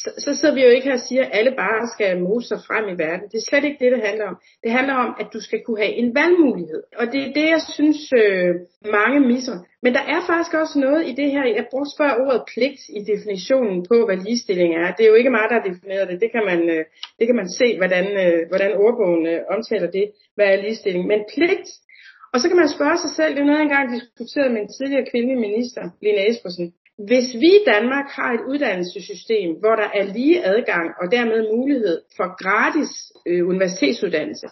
[0.00, 2.60] så, så sidder vi jo ikke her og siger, at alle bare skal mose sig
[2.68, 3.26] frem i verden.
[3.30, 4.36] Det er slet ikke det, det handler om.
[4.64, 6.82] Det handler om, at du skal kunne have en valgmulighed.
[7.00, 8.52] Og det er det, jeg synes, øh,
[8.98, 9.56] mange misser.
[9.84, 13.00] Men der er faktisk også noget i det her, jeg brugte før ordet pligt i
[13.12, 14.88] definitionen på, hvad ligestilling er.
[14.96, 16.20] Det er jo ikke mig, der har defineret det.
[16.24, 16.84] Det kan man, øh,
[17.18, 21.04] det kan man se, hvordan, øh, hvordan ordbogen øh, omtaler det, hvad er ligestilling.
[21.12, 21.68] Men pligt,
[22.32, 24.72] og så kan man spørge sig selv, det er noget, jeg engang diskuteret med en
[24.76, 26.66] tidligere kvindelig minister, Lene Espersen.
[27.08, 31.96] Hvis vi i Danmark har et uddannelsessystem, hvor der er lige adgang og dermed mulighed
[32.16, 32.92] for gratis
[33.28, 34.48] øh, universitetsuddannelse,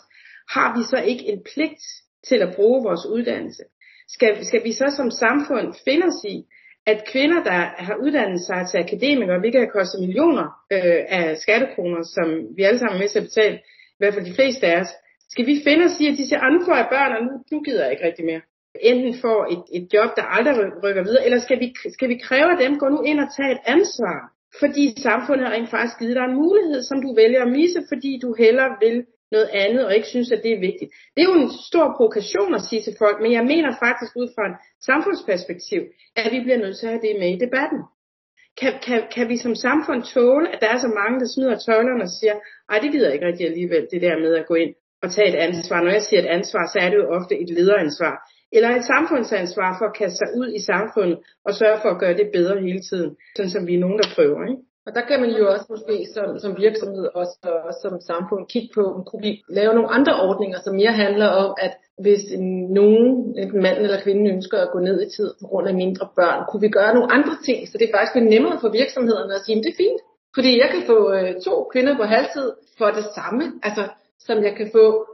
[0.56, 1.82] har vi så ikke en pligt
[2.28, 3.64] til at bruge vores uddannelse?
[4.14, 6.36] Skal, skal vi så som samfund finde os i,
[6.86, 12.02] at kvinder, der har uddannet sig til akademikere, hvilket har kostet millioner øh, af skattekroner,
[12.16, 13.56] som vi alle sammen er med til at betale,
[13.94, 14.92] i hvert fald de fleste af os,
[15.32, 17.32] skal vi finde os i, at de siger, ah, nu får jeg børn, og nu,
[17.52, 18.40] nu gider jeg ikke rigtig mere.
[18.90, 22.50] enten får et, et job, der aldrig rykker videre, eller skal vi, skal vi kræve
[22.54, 24.18] af dem, gå nu ind og tage et ansvar?
[24.60, 28.10] Fordi samfundet har rent faktisk givet dig en mulighed, som du vælger at misse, fordi
[28.24, 28.96] du hellere vil
[29.34, 30.90] noget andet og ikke synes, at det er vigtigt.
[31.14, 34.28] Det er jo en stor provokation at sige til folk, men jeg mener faktisk ud
[34.34, 34.56] fra en
[34.88, 35.80] samfundsperspektiv,
[36.16, 37.80] at vi bliver nødt til at have det med i debatten.
[38.60, 42.02] Kan, kan, kan vi som samfund tåle, at der er så mange, der smider tøjlerne
[42.06, 42.36] og siger,
[42.70, 45.28] ej, det gider jeg ikke rigtig alligevel, det der med at gå ind og tage
[45.28, 45.82] et ansvar.
[45.82, 48.14] Når jeg siger et ansvar, så er det jo ofte et lederansvar.
[48.52, 52.16] Eller et samfundsansvar for at kaste sig ud i samfundet og sørge for at gøre
[52.20, 53.10] det bedre hele tiden.
[53.36, 54.40] Sådan som vi er nogen, der prøver.
[54.50, 54.62] Ikke?
[54.88, 58.42] Og der kan man jo også måske som, som virksomhed også, og også som samfund
[58.52, 61.72] kigge på, om kunne vi lave nogle andre ordninger, som mere handler om, at
[62.04, 62.22] hvis
[62.80, 63.04] nogen,
[63.42, 66.40] en mand eller kvinde ønsker at gå ned i tid på grund af mindre børn,
[66.48, 69.58] kunne vi gøre nogle andre ting, så det er faktisk nemmere for virksomhederne at sige,
[69.58, 70.00] at det er fint.
[70.36, 73.84] Fordi jeg kan få øh, to kvinder på halvtid for det samme, altså
[74.26, 75.06] som jeg kan få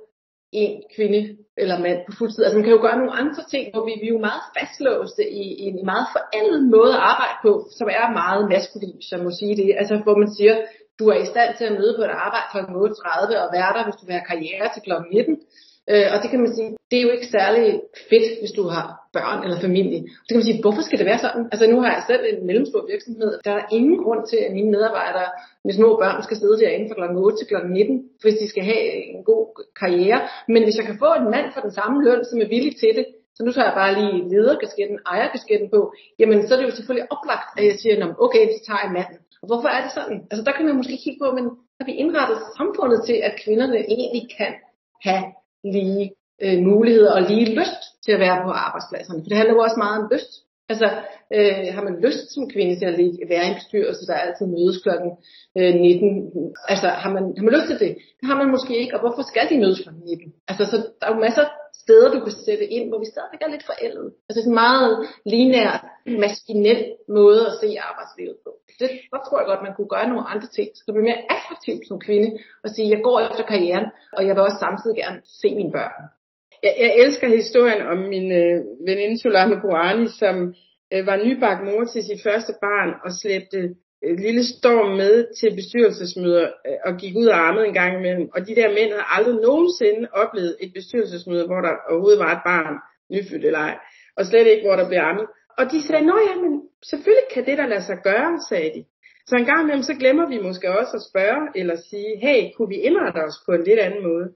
[0.52, 2.44] en kvinde eller mand på fuldtid.
[2.44, 5.22] Altså man kan jo gøre nogle andre ting, hvor vi, vi er jo meget fastlåste
[5.42, 9.30] i, i en meget forældet måde at arbejde på, som er meget maskulin, som må
[9.40, 9.68] sige det.
[9.80, 10.54] Altså hvor man siger,
[10.98, 12.58] du er i stand til at møde på et arbejde kl.
[12.58, 14.92] 8.30 og være der, hvis du vil have karriere til kl.
[15.12, 15.40] 19.
[15.92, 17.64] Øh, og det kan man sige, det er jo ikke særlig
[18.10, 20.00] fedt, hvis du har børn eller familie.
[20.24, 21.44] Så kan man sige, hvorfor skal det være sådan?
[21.52, 23.30] Altså nu har jeg selv en mellemstor virksomhed.
[23.46, 25.28] Der er ingen grund til, at mine medarbejdere
[25.66, 27.04] med små børn skal sidde derinde fra kl.
[27.16, 27.56] 8 til kl.
[27.56, 29.44] 19, hvis de skal have en god
[29.80, 30.20] karriere.
[30.52, 32.92] Men hvis jeg kan få en mand for den samme løn, som er villig til
[32.98, 35.80] det, så nu tager jeg bare lige lederkasketten, ejerkasketten på,
[36.20, 39.18] jamen så er det jo selvfølgelig oplagt, at jeg siger, okay, så tager jeg manden.
[39.42, 40.18] Og hvorfor er det sådan?
[40.30, 41.44] Altså der kan man måske kigge på, men
[41.78, 44.52] har vi indrettet samfundet til, at kvinderne egentlig kan
[45.06, 45.24] have
[45.64, 46.12] lige
[46.44, 49.20] øh, muligheder og lige lyst til at være på arbejdspladserne.
[49.20, 50.32] For det handler jo også meget om lyst.
[50.72, 50.88] Altså,
[51.36, 52.98] øh, har man lyst som kvinde til at
[53.32, 55.10] være i en bestyrelse, der altid mødes klokken
[55.58, 56.54] øh, 19?
[56.72, 57.92] Altså, har man, har man lyst til det?
[58.18, 59.90] Det har man måske ikke, og hvorfor skal de mødes kl.
[59.90, 60.32] 19?
[60.48, 61.50] Altså, så der er jo masser af
[61.84, 64.06] steder, du kan sætte ind, hvor vi stadigvæk er lidt forældet.
[64.26, 64.92] Altså, det er en meget
[65.34, 65.72] linær,
[66.26, 66.80] maskinel
[67.18, 68.50] måde at se arbejdslivet på.
[68.80, 71.24] Det, der tror jeg godt, man kunne gøre nogle andre ting, så det bliver mere
[71.36, 72.28] attraktivt som kvinde
[72.64, 75.94] at sige, jeg går efter karrieren, og jeg vil også samtidig gerne se mine børn.
[76.64, 80.36] Jeg, jeg elsker historien om min øh, veninde Solana Kouani, som
[80.92, 83.60] øh, var nybagt mor til sit første barn og slæbte
[84.26, 88.26] lille storm med til bestyrelsesmøder øh, og gik ud og armede en gang imellem.
[88.34, 92.44] Og de der mænd havde aldrig nogensinde oplevet et bestyrelsesmøde, hvor der overhovedet var et
[92.50, 92.76] barn,
[93.12, 93.76] nyfødt eller ej,
[94.16, 95.26] og slet ikke, hvor der blev armet.
[95.58, 96.52] Og de sagde, nå ja, men
[96.90, 98.82] selvfølgelig kan det der lade sig gøre, sagde de.
[99.28, 102.70] Så en gang imellem, så glemmer vi måske også at spørge eller sige, hey, kunne
[102.74, 104.26] vi indrette os på en lidt anden måde?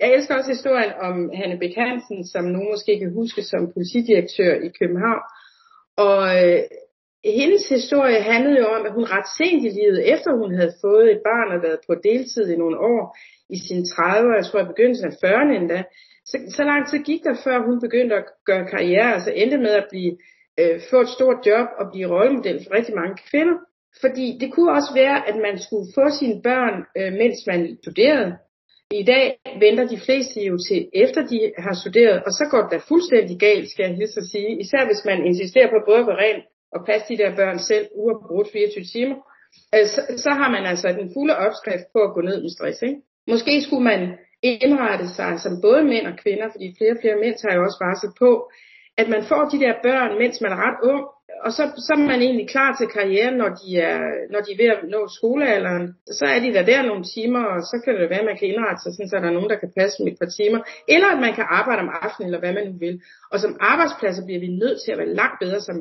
[0.00, 4.54] Jeg elsker også historien om Hanne Bæk Hansen, som nogen måske kan huske som politidirektør
[4.66, 5.24] i København.
[5.96, 6.60] Og øh,
[7.32, 11.10] hendes historie handlede jo om, at hun ret sent i livet, efter hun havde fået
[11.10, 13.02] et barn og været på deltid i nogle år,
[13.56, 15.82] i sine 30'ere, jeg tror i begyndelsen af 40'erne endda,
[16.30, 19.74] så, så lang tid gik der, før hun begyndte at gøre karriere, altså endte med
[19.80, 20.12] at blive,
[20.60, 23.56] øh, få et stort job og blive rollemodel for rigtig mange kvinder.
[24.00, 28.32] Fordi det kunne også være, at man skulle få sine børn, øh, mens man studerede,
[28.90, 29.24] i dag
[29.60, 33.36] venter de fleste jo til efter de har studeret, og så går det da fuldstændig
[33.38, 34.60] galt, skal jeg hilse at sige.
[34.64, 37.86] Især hvis man insisterer på både at være rent og passe de der børn selv
[37.94, 39.16] uafbrudt 24 timer.
[39.74, 42.82] Øh, så, så har man altså den fulde opskrift på at gå ned med stress.
[42.82, 43.00] Ikke?
[43.32, 44.00] Måske skulle man
[44.42, 47.78] indrette sig som både mænd og kvinder, fordi flere og flere mænd tager jo også
[47.84, 48.30] varsel på,
[49.00, 51.04] at man får de der børn, mens man er ret ung,
[51.44, 53.98] og så, så er man egentlig klar til karrieren, når de, er,
[54.32, 55.86] når de er ved at nå skolealderen.
[56.18, 58.48] Så er de der der nogle timer, og så kan det være, at man kan
[58.48, 60.60] indrette sig, sådan, så der er nogen, der kan passe dem et par timer.
[60.94, 62.96] Eller at man kan arbejde om aftenen, eller hvad man nu vil.
[63.32, 65.76] Og som arbejdspladser bliver vi nødt til at være langt bedre, som,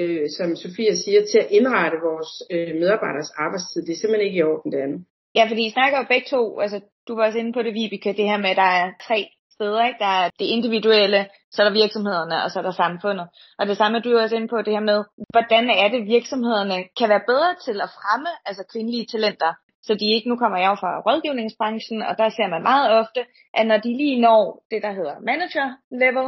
[0.00, 3.80] øh, som Sofia siger, til at indrette vores øh, medarbejderes arbejdstid.
[3.86, 5.00] Det er simpelthen ikke i orden det andet.
[5.36, 6.78] Ja, fordi I snakker jo begge to, altså
[7.08, 9.18] du var også inde på det, Vibeke, det her med, at der er tre
[9.54, 9.82] steder.
[9.88, 10.02] Ikke?
[10.06, 11.20] Der er det individuelle,
[11.52, 13.26] så er der virksomhederne, og så er der samfundet.
[13.58, 15.00] Og det samme er du også inde på det her med,
[15.34, 19.52] hvordan er det virksomhederne kan være bedre til at fremme altså kvindelige talenter.
[19.86, 23.20] Så de ikke, nu kommer jeg jo fra rådgivningsbranchen, og der ser man meget ofte,
[23.54, 25.68] at når de lige når det, der hedder manager
[26.02, 26.26] level,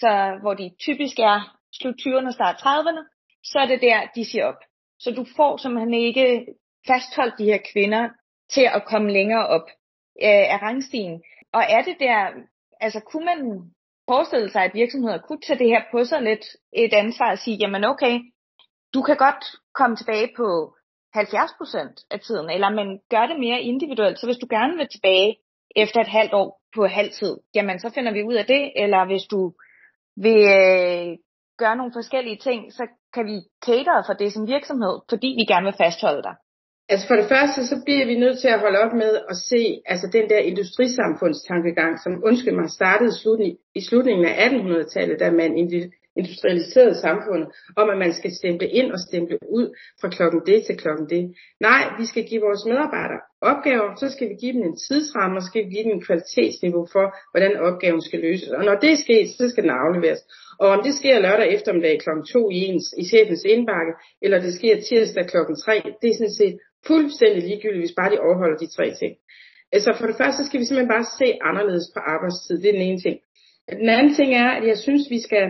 [0.00, 0.10] så
[0.42, 1.38] hvor de typisk er
[1.72, 3.02] slut 20'erne, start 30'erne,
[3.44, 4.60] så er det der, de siger op.
[4.98, 6.46] Så du får simpelthen ikke
[6.86, 8.08] fastholdt de her kvinder
[8.50, 9.66] til at komme længere op
[10.22, 11.22] øh, af rangstigen.
[11.52, 12.30] Og er det der
[12.80, 13.70] altså kunne man
[14.08, 17.56] forestille sig, at virksomheder kunne tage det her på sig lidt et ansvar og sige,
[17.56, 18.20] jamen okay,
[18.94, 20.76] du kan godt komme tilbage på
[21.16, 24.18] 70% af tiden, eller man gør det mere individuelt.
[24.18, 25.36] Så hvis du gerne vil tilbage
[25.76, 29.22] efter et halvt år på halvtid, jamen så finder vi ud af det, eller hvis
[29.30, 29.52] du
[30.16, 31.16] vil øh,
[31.58, 35.44] gør gøre nogle forskellige ting, så kan vi cater for det som virksomhed, fordi vi
[35.52, 36.34] gerne vil fastholde dig.
[36.88, 39.62] Altså for det første, så bliver vi nødt til at holde op med at se
[39.86, 43.12] altså den der industrisamfundstankegang, som undskyld mig startede
[43.74, 45.50] i slutningen af 1800-tallet, da man
[46.20, 47.42] industrialiserede samfund,
[47.76, 49.66] om at man skal stemple ind og stemple ud
[50.00, 51.22] fra klokken det til klokken det.
[51.60, 55.42] Nej, vi skal give vores medarbejdere opgaver, så skal vi give dem en tidsramme, og
[55.42, 58.48] så skal vi give dem en kvalitetsniveau for, hvordan opgaven skal løses.
[58.58, 60.22] Og når det er sket, så skal den afleveres.
[60.62, 62.10] Og om det sker lørdag eftermiddag kl.
[62.32, 63.92] 2 i, ens, i chefens indbakke,
[64.24, 65.36] eller det sker tirsdag kl.
[65.64, 69.12] 3, det er sådan set fuldstændig ligegyldigt, hvis bare de overholder de tre ting.
[69.72, 72.54] Altså for det første, skal vi simpelthen bare se anderledes på arbejdstid.
[72.62, 73.16] Det er den ene ting.
[73.82, 75.46] Den anden ting er, at jeg synes, vi skal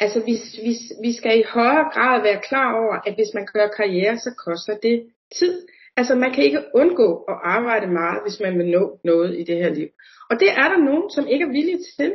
[0.00, 0.34] Altså, vi,
[0.66, 4.30] vi, vi skal i højere grad være klar over, at hvis man gør karriere, så
[4.46, 4.96] koster det
[5.38, 5.66] tid.
[5.96, 9.56] Altså, man kan ikke undgå at arbejde meget, hvis man vil nå noget i det
[9.56, 9.88] her liv.
[10.30, 12.12] Og det er der nogen, som ikke er villige til.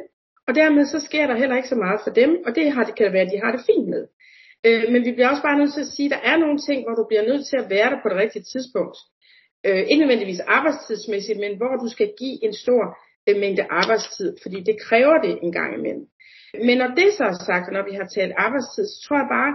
[0.48, 2.96] Og dermed så sker der heller ikke så meget for dem, og det, har, det
[2.96, 4.04] kan være, at de har det fint med.
[4.68, 6.80] Øh, men vi bliver også bare nødt til at sige, at der er nogle ting,
[6.86, 8.98] hvor du bliver nødt til at være der på det rigtige tidspunkt.
[9.68, 12.84] Øh, ikke nødvendigvis arbejdstidsmæssigt, men hvor du skal give en stor
[13.28, 16.06] øh, mængde arbejdstid, fordi det kræver det en gang imellem.
[16.68, 19.54] Men når det så er sagt, når vi har talt arbejdstid, så tror jeg bare,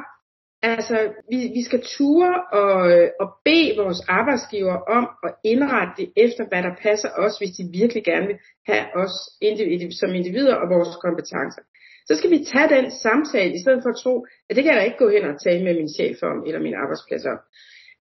[0.63, 0.97] altså
[1.31, 2.75] vi, vi skal ture og,
[3.21, 7.65] og bede vores arbejdsgiver om at indrette det efter, hvad der passer os, hvis de
[7.81, 11.63] virkelig gerne vil have os individ, som individer og vores kompetencer.
[12.09, 14.15] Så skal vi tage den samtale, i stedet for at tro,
[14.49, 16.81] at det kan jeg ikke gå hen og tale med min chef om, eller min
[16.83, 17.39] arbejdsplads om.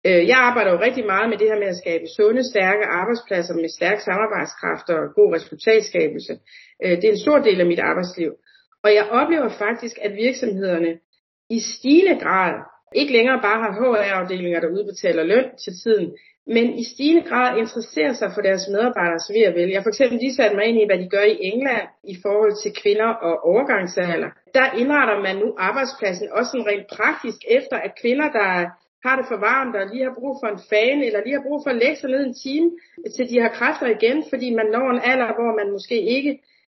[0.07, 3.53] Øh, jeg arbejder jo rigtig meget med det her med at skabe sunde, stærke arbejdspladser
[3.53, 6.33] med stærk samarbejdskraft og god resultatskabelse.
[6.83, 8.31] Øh, det er en stor del af mit arbejdsliv.
[8.83, 10.99] Og jeg oplever faktisk, at virksomhederne
[11.49, 12.53] i stigende grad
[12.95, 16.07] ikke længere bare har HR-afdelinger, der udbetaler løn til tiden,
[16.55, 19.69] men i stigende grad interesserer sig for deres medarbejderes ved at vel.
[19.69, 22.15] Jeg har for eksempel lige sat mig ind i, hvad de gør i England i
[22.23, 24.29] forhold til kvinder og overgangsalder.
[24.57, 28.49] Der indretter man nu arbejdspladsen også sådan rent praktisk efter, at kvinder, der
[29.05, 31.59] har det for varmt og lige har brug for en fan, eller lige har brug
[31.63, 32.69] for at lægge sig ned en time,
[33.15, 36.31] til de har kræfter igen, fordi man når en alder, hvor man måske ikke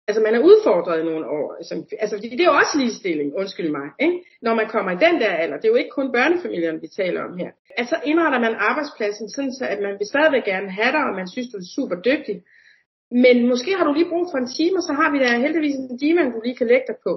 [0.08, 1.46] altså man er udfordret i nogle år.
[1.60, 4.16] Altså, altså fordi det er jo også ligestilling, undskyld mig, ikke?
[4.42, 5.56] når man kommer i den der alder.
[5.56, 7.50] Det er jo ikke kun børnefamilierne, vi taler om her.
[7.80, 11.28] Altså indretter man arbejdspladsen sådan, så at man vil stadigvæk gerne have dig, og man
[11.32, 12.36] synes, du er super dygtig.
[13.24, 15.76] Men måske har du lige brug for en time, og så har vi da heldigvis
[15.76, 17.12] en time, du lige kan lægge dig på.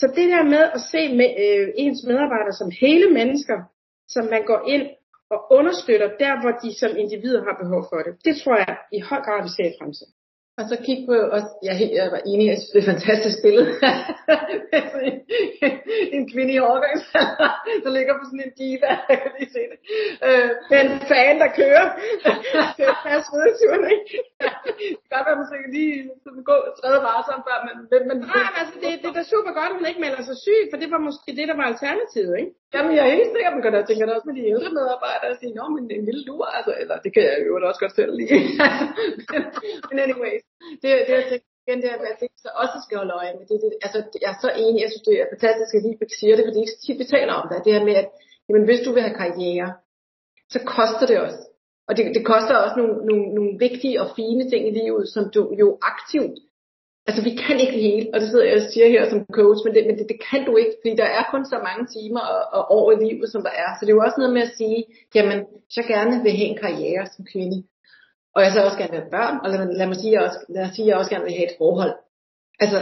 [0.00, 3.58] Så det der med at se med, øh, ens medarbejdere som hele mennesker,
[4.14, 4.86] som man går ind
[5.34, 9.00] og understøtter der, hvor de som individer har behov for det, det tror jeg i
[9.10, 10.12] høj grad, vi ser i fremtiden.
[10.58, 11.48] Og så kig på os.
[11.68, 13.68] Jeg, jeg var enig, jeg synes, det er et fantastisk billede.
[16.16, 17.50] en kvinde i overgangsalder,
[17.84, 19.78] der ligger på sådan en diva, jeg kan lige se det.
[20.26, 21.86] Øh, med en fan, der kører.
[22.76, 24.06] det er fast vedturen, ikke?
[24.66, 27.74] det kan godt være, man skal lige sådan, gå tredje varsom før, men...
[27.92, 30.22] men, men Nej, men altså, det, det er da super godt, at hun ikke melder
[30.28, 32.52] sig syg, for det var måske det, der var alternativet, ikke?
[32.74, 35.30] Jamen, jeg er helt sikker, man kan da tænke det også med de ældre medarbejdere
[35.34, 37.94] og sige, nå, men en lille lur, altså, eller det kan jeg jo også godt
[37.98, 38.34] selv lide.
[39.88, 40.41] men anyways,
[40.82, 43.44] det, det jeg tænker igen, det er, at jeg så også skal holde øje med.
[43.50, 46.34] Det, det, altså, jeg er så enig, jeg synes, det er fantastisk, at Vibeke siger
[46.34, 47.64] det, fordi det er ikke tit, vi taler om det.
[47.64, 48.08] Det her med, at
[48.46, 49.68] jamen, hvis du vil have karriere,
[50.54, 51.42] så koster det også.
[51.88, 55.24] Og det, det koster også nogle, nogle, nogle vigtige og fine ting i livet, som
[55.34, 56.38] du jo aktivt
[57.06, 59.60] Altså, vi kan ikke det hele, og det sidder jeg og siger her som coach,
[59.64, 62.22] men det, men det, det kan du ikke, fordi der er kun så mange timer
[62.32, 63.70] og, og år i livet, som der er.
[63.72, 64.78] Så det er jo også noget med at sige,
[65.14, 65.38] jamen,
[65.74, 67.58] så gerne vil have en karriere som kvinde,
[68.34, 70.38] og jeg så også gerne vil have børn, og lad, lad, mig sige, jeg også,
[70.48, 71.94] lad mig sige, at jeg også gerne vil have et forhold.
[72.60, 72.78] Altså,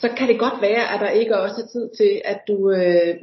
[0.00, 3.14] så kan det godt være, at der ikke også er tid til, at du øh,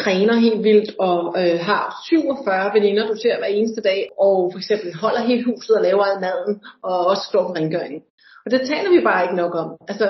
[0.00, 4.58] træner helt vildt og øh, har 47 veninder, du ser hver eneste dag, og for
[4.58, 8.02] eksempel holder hele huset og laver al maden, og også står for rengøringen.
[8.44, 9.68] Og det taler vi bare ikke nok om.
[9.88, 10.06] Altså,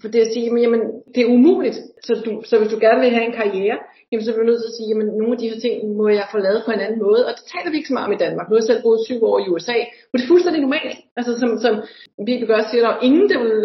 [0.00, 0.82] for det at sige, jamen,
[1.14, 1.76] det er umuligt.
[2.06, 3.78] Så, du, så hvis du gerne vil have en karriere,
[4.12, 6.04] jamen, så er du nødt til at sige, jamen, nogle af de her ting må
[6.08, 7.22] jeg få lavet på en anden måde.
[7.28, 8.46] Og det taler vi ikke så meget om i Danmark.
[8.46, 10.98] Nu har jeg selv boet syv år i USA, hvor det er fuldstændig normalt.
[11.18, 11.74] Altså, som, som
[12.26, 13.58] vi også siger, der er ingen, der vil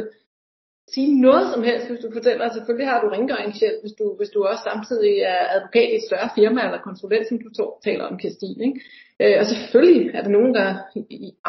[0.95, 4.29] sige noget som helst, hvis du fortæller, at selvfølgelig har du rengøringshjælp, hvis du, hvis
[4.29, 7.49] du også samtidig er advokat i et større firma eller konsulent, som du
[7.87, 8.61] taler om, Kirstine.
[8.67, 8.79] Ikke?
[9.21, 10.67] Øh, og selvfølgelig er der nogen, der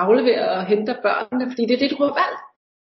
[0.04, 2.42] afleverer og henter børnene, fordi det er det, du har valgt.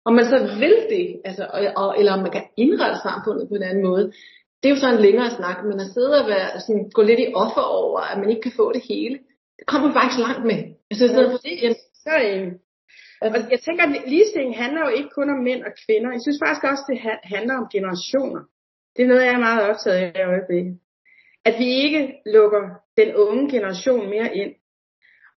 [0.08, 1.44] Om man så vil det, altså,
[1.82, 4.06] og, eller om man kan indrette samfundet på en anden måde,
[4.64, 7.20] det er jo så en længere snak, men at sidde og være, sådan, gå lidt
[7.20, 9.16] i offer over, at man ikke kan få det hele,
[9.58, 10.60] det kommer man faktisk langt med.
[10.92, 12.48] Altså, ja, for det, jeg, så, øh,
[13.22, 16.10] altså, jeg tænker, at ligestilling handler jo ikke kun om mænd og kvinder.
[16.16, 16.98] Jeg synes faktisk også, det
[17.36, 18.42] handler om generationer.
[18.94, 20.74] Det er noget, jeg er meget optaget af i øjeblikket.
[21.48, 22.02] At vi ikke
[22.36, 22.64] lukker
[23.00, 24.54] den unge generation mere ind.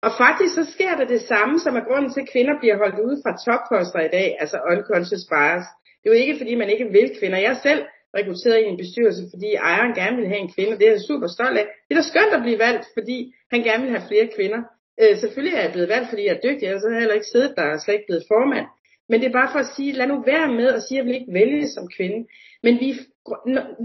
[0.05, 2.99] Og faktisk så sker der det samme, som er grunden til, at kvinder bliver holdt
[3.05, 5.65] ude fra topposter i dag, altså unconscious bias.
[5.99, 7.39] Det er jo ikke, fordi man ikke vil kvinder.
[7.47, 7.81] Jeg selv
[8.17, 11.27] rekrutteret i en bestyrelse, fordi ejeren gerne vil have en kvinde, det er jeg super
[11.35, 11.65] stolt af.
[11.85, 13.17] Det er da skønt at blive valgt, fordi
[13.53, 14.61] han gerne vil have flere kvinder.
[15.01, 17.33] Øh, selvfølgelig er jeg blevet valgt, fordi jeg er dygtig, ellers havde jeg heller ikke
[17.33, 18.67] siddet der og slet ikke blevet formand.
[19.09, 21.07] Men det er bare for at sige, lad nu være med at sige, at jeg
[21.07, 22.19] vil ikke vælge som kvinde.
[22.65, 22.89] Men vi,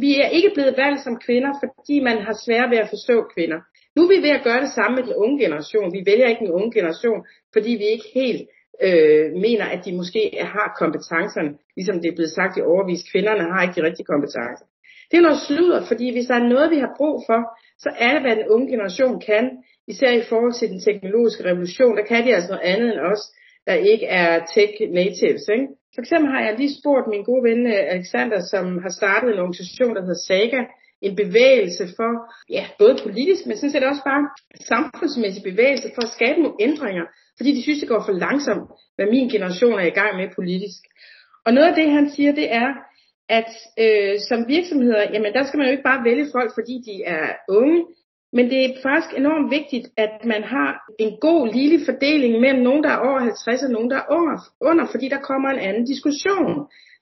[0.04, 3.58] vi er ikke blevet valgt som kvinder, fordi man har svært ved at forstå kvinder.
[3.94, 5.94] Nu er vi ved at gøre det samme med den unge generation.
[5.96, 7.20] Vi vælger ikke den unge generation,
[7.54, 8.42] fordi vi ikke helt
[8.86, 13.10] øh, mener, at de måske har kompetencerne, ligesom det er blevet sagt i overvis.
[13.12, 14.66] Kvinderne har ikke de rigtige kompetencer.
[15.10, 17.40] Det er noget sludder, fordi hvis der er noget, vi har brug for,
[17.84, 19.44] så er det, hvad den unge generation kan,
[19.88, 21.96] især i forhold til den teknologiske revolution.
[21.96, 23.22] Der kan de altså noget andet end os,
[23.66, 25.44] der ikke er tech natives.
[25.56, 25.66] Ikke?
[25.94, 29.42] For eksempel har jeg lige spurgt min gode ven øh, Alexander, som har startet en
[29.44, 30.60] organisation, der hedder Saga,
[31.02, 32.10] en bevægelse for,
[32.56, 34.24] ja, både politisk, men sådan set også bare
[34.72, 37.04] samfundsmæssig bevægelse for at skabe nogle ændringer,
[37.36, 40.80] fordi de synes, det går for langsomt, hvad min generation er i gang med politisk.
[41.46, 42.70] Og noget af det, han siger, det er,
[43.28, 43.50] at
[43.84, 47.26] øh, som virksomheder, jamen der skal man jo ikke bare vælge folk, fordi de er
[47.48, 47.84] unge,
[48.36, 52.84] men det er faktisk enormt vigtigt, at man har en god, lille fordeling mellem nogen,
[52.84, 55.84] der er over 50 og nogen, der er under, under, fordi der kommer en anden
[55.84, 56.52] diskussion.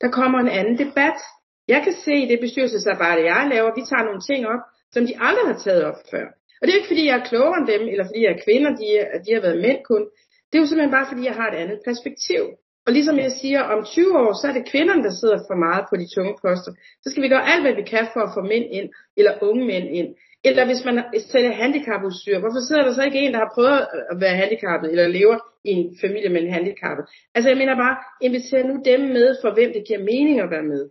[0.00, 1.18] Der kommer en anden debat.
[1.68, 4.62] Jeg kan se i det bestyrelsesarbejde, jeg laver, vi tager nogle ting op,
[4.94, 6.26] som de aldrig har taget op før.
[6.58, 8.70] Og det er ikke fordi, jeg er klogere end dem, eller fordi jeg er kvinder,
[8.80, 8.88] de,
[9.24, 10.02] de har været mænd kun.
[10.48, 12.42] Det er jo simpelthen bare fordi, jeg har et andet perspektiv.
[12.86, 15.84] Og ligesom jeg siger, om 20 år, så er det kvinderne, der sidder for meget
[15.90, 16.72] på de tunge poster.
[17.02, 19.64] Så skal vi gøre alt, hvad vi kan for at få mænd ind, eller unge
[19.72, 20.10] mænd ind.
[20.48, 20.96] Eller hvis man
[21.32, 23.80] sælger handicapudstyr, hvorfor sidder der så ikke en, der har prøvet
[24.12, 27.04] at være handicappet, eller lever i en familie med en handicappet?
[27.34, 27.96] Altså jeg mener bare,
[28.26, 30.82] inviter nu dem med, for hvem det giver mening at være med.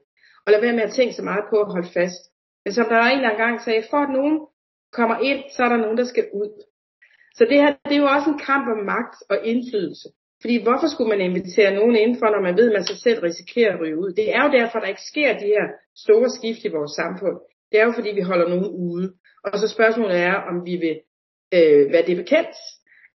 [0.46, 2.22] Og lad være med at tænke så meget på at holde fast.
[2.64, 4.38] Men som der var en, der engang sagde, for at nogen
[4.98, 6.52] kommer ind, så er der nogen, der skal ud.
[7.38, 10.08] Så det her, det er jo også en kamp om magt og indflydelse.
[10.42, 13.74] Fordi hvorfor skulle man invitere nogen indenfor, når man ved, at man sig selv risikerer
[13.74, 14.12] at ryge ud?
[14.20, 15.66] Det er jo derfor, der ikke sker de her
[16.06, 17.38] store skift i vores samfund.
[17.72, 19.08] Det er jo fordi, vi holder nogen ude.
[19.44, 20.96] Og så spørgsmålet er, om vi vil
[21.58, 22.56] øh, være det bekendt,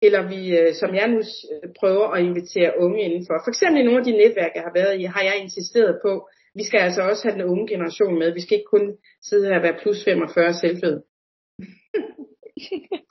[0.06, 1.20] eller vi, øh, som jeg nu
[1.52, 3.36] øh, prøver at invitere unge indenfor.
[3.44, 6.12] For eksempel i nogle af de netværk, jeg har været i, har jeg insisteret på,
[6.54, 8.34] vi skal altså også have den unge generation med.
[8.34, 8.96] Vi skal ikke kun
[9.28, 10.96] sidde her og være plus 45 selvfød.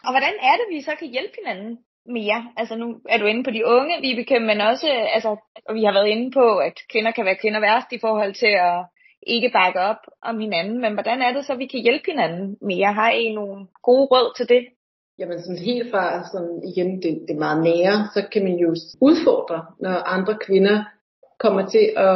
[0.06, 2.40] og hvordan er det, vi så kan hjælpe hinanden mere?
[2.58, 5.30] Altså nu er du inde på de unge, Vibeke, men også, altså,
[5.66, 8.54] og vi har været inde på, at kvinder kan være kvinder værst i forhold til
[8.70, 8.86] at
[9.28, 12.94] ikke bakke op om hinanden, men hvordan er det så, vi kan hjælpe hinanden mere?
[12.94, 14.64] Har I nogle gode råd til det?
[15.20, 18.70] Jamen sådan helt fra sådan, igen det, det meget nære, så kan man jo
[19.02, 20.78] udfordre, når andre kvinder
[21.44, 22.16] kommer til at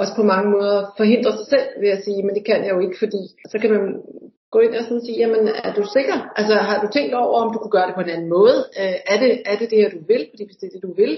[0.00, 2.80] også på mange måder forhindre sig selv ved at sige, men det kan jeg jo
[2.86, 3.84] ikke, fordi så kan man
[4.54, 6.16] gå ind og sådan sige, jamen er du sikker?
[6.38, 8.56] Altså har du tænkt over, om du kunne gøre det på en anden måde?
[8.80, 10.22] Øh, er, det, er det det her, du vil?
[10.30, 11.14] Fordi hvis det er det, du vil,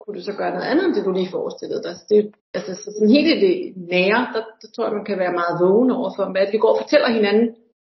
[0.00, 1.94] kunne du så gøre noget andet, end det du lige forestillede dig?
[1.96, 2.18] Så det,
[2.56, 3.54] altså så sådan helt i det
[3.92, 6.72] nære, der, der tror jeg, man kan være meget vågen over for, hvad vi går
[6.74, 7.48] og fortæller hinanden.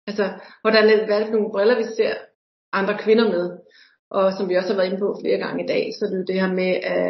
[0.08, 0.24] Altså,
[0.62, 2.12] hvordan, hvad er det for nogle briller, vi ser
[2.72, 3.44] andre kvinder med?
[4.10, 6.18] Og som vi også har været inde på flere gange i dag, så er det
[6.18, 7.08] jo det her med, at,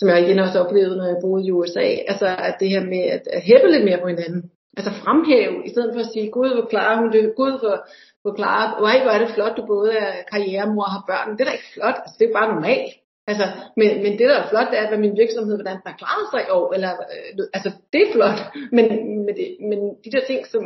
[0.00, 3.02] som jeg igen også oplevede, når jeg boede i USA, altså at det her med
[3.16, 4.42] at, at hæppe lidt mere på hinanden.
[4.76, 7.76] Altså fremhæve, i stedet for at sige, gud, hvor klarer hun det, gud, hvor,
[8.22, 11.32] hvor klarer, hvor er det flot, du både er karrieremor og har børn.
[11.32, 12.94] Det er da ikke flot, altså det er bare normalt.
[13.30, 13.46] Altså,
[13.80, 16.26] men, men det, der er flot, det er, hvad min virksomhed, hvordan den har klaret
[16.32, 16.66] sig i år.
[16.76, 18.40] Eller, øh, altså, det er flot.
[18.76, 18.86] Men,
[19.24, 20.62] men, det, men de der ting, som,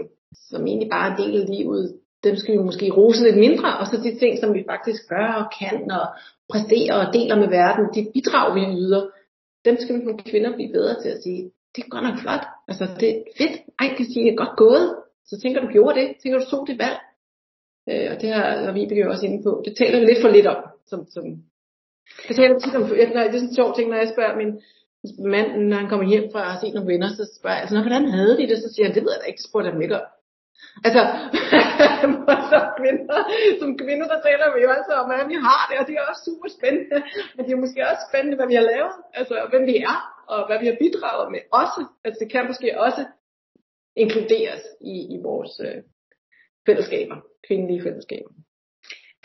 [0.50, 1.82] som egentlig bare er del af livet,
[2.24, 3.68] dem skal vi måske rose lidt mindre.
[3.80, 6.06] Og så de ting, som vi faktisk gør og kan og
[6.50, 9.02] præsterer og deler med verden, de bidrag, vi yder,
[9.64, 12.44] dem skal vi som kvinder blive bedre til at sige, det er godt nok flot.
[12.68, 13.54] Altså, det er fedt.
[13.80, 14.96] Ej, kan sige, er godt gået.
[15.24, 16.08] Så tænker du gjorde det.
[16.22, 16.98] Tænker du tog det valg.
[17.90, 19.62] Øh, og det har vi jo også inde på.
[19.64, 21.24] Det taler vi lidt for lidt om, som, som
[22.28, 24.52] jeg taler tit om, jeg, det er sådan en sjov ting, når jeg spørger min
[25.34, 28.04] mand, når han kommer hjem fra at se nogle venner, så spørger jeg, altså, hvordan
[28.16, 28.58] havde de det?
[28.62, 30.06] Så siger han, det ved jeg da ikke, spurgte jeg ikke om.
[30.86, 31.02] Altså,
[32.52, 33.18] som kvinder,
[33.60, 36.08] som kvinder, der taler vi jo altså om, hvordan vi har det, og det er
[36.10, 36.98] også super spændende.
[37.34, 39.96] Men det er måske også spændende, hvad vi har lavet, altså hvem vi er,
[40.32, 41.80] og hvad vi har bidraget med også.
[42.04, 43.02] Altså det kan måske også
[43.96, 45.78] inkluderes i, i vores øh,
[46.66, 48.30] fællesskaber, kvindelige fællesskaber.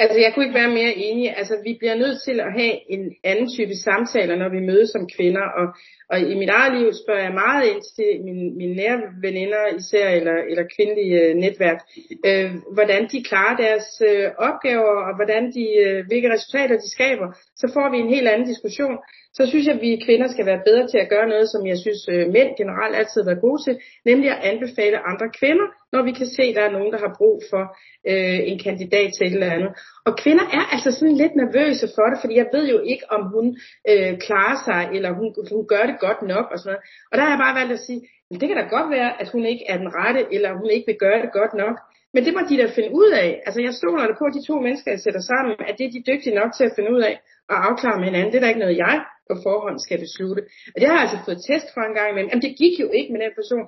[0.03, 1.37] Altså, jeg kunne ikke være mere enig.
[1.37, 5.09] Altså, vi bliver nødt til at have en anden type samtaler, når vi mødes som
[5.15, 5.45] kvinder.
[5.59, 5.67] Og,
[6.11, 10.09] og i mit eget liv spørger jeg meget ind til mine, mine nære veninder, især
[10.09, 11.79] eller, eller kvindelige øh, netværk,
[12.25, 17.27] øh, hvordan de klarer deres øh, opgaver, og hvordan de, øh, hvilke resultater de skaber.
[17.61, 18.97] Så får vi en helt anden diskussion.
[19.37, 21.77] Så synes jeg, at vi kvinder skal være bedre til at gøre noget, som jeg
[21.77, 23.75] synes, øh, mænd generelt altid har været gode til,
[24.09, 27.15] nemlig at anbefale andre kvinder når vi kan se, at der er nogen, der har
[27.17, 27.63] brug for
[28.11, 29.71] øh, en kandidat til et eller andet.
[30.07, 33.21] Og kvinder er altså sådan lidt nervøse for det, fordi jeg ved jo ikke, om
[33.33, 33.45] hun
[33.91, 36.83] øh, klarer sig, eller hun, hun gør det godt nok og sådan noget.
[37.11, 39.27] Og der har jeg bare valgt at sige, Men det kan da godt være, at
[39.33, 41.75] hun ikke er den rette, eller hun ikke vil gøre det godt nok.
[42.13, 43.29] Men det må de da finde ud af.
[43.45, 45.95] Altså jeg stoler da på, at de to mennesker, jeg sætter sammen, at det er
[45.95, 47.15] de dygtige nok til at finde ud af
[47.51, 48.31] og afklare med hinanden.
[48.31, 48.97] Det er da ikke noget, jeg
[49.29, 50.41] på forhånd skal beslutte.
[50.73, 52.29] Og det har jeg altså fået test for en gang imellem.
[52.29, 53.65] Jamen det gik jo ikke med den person.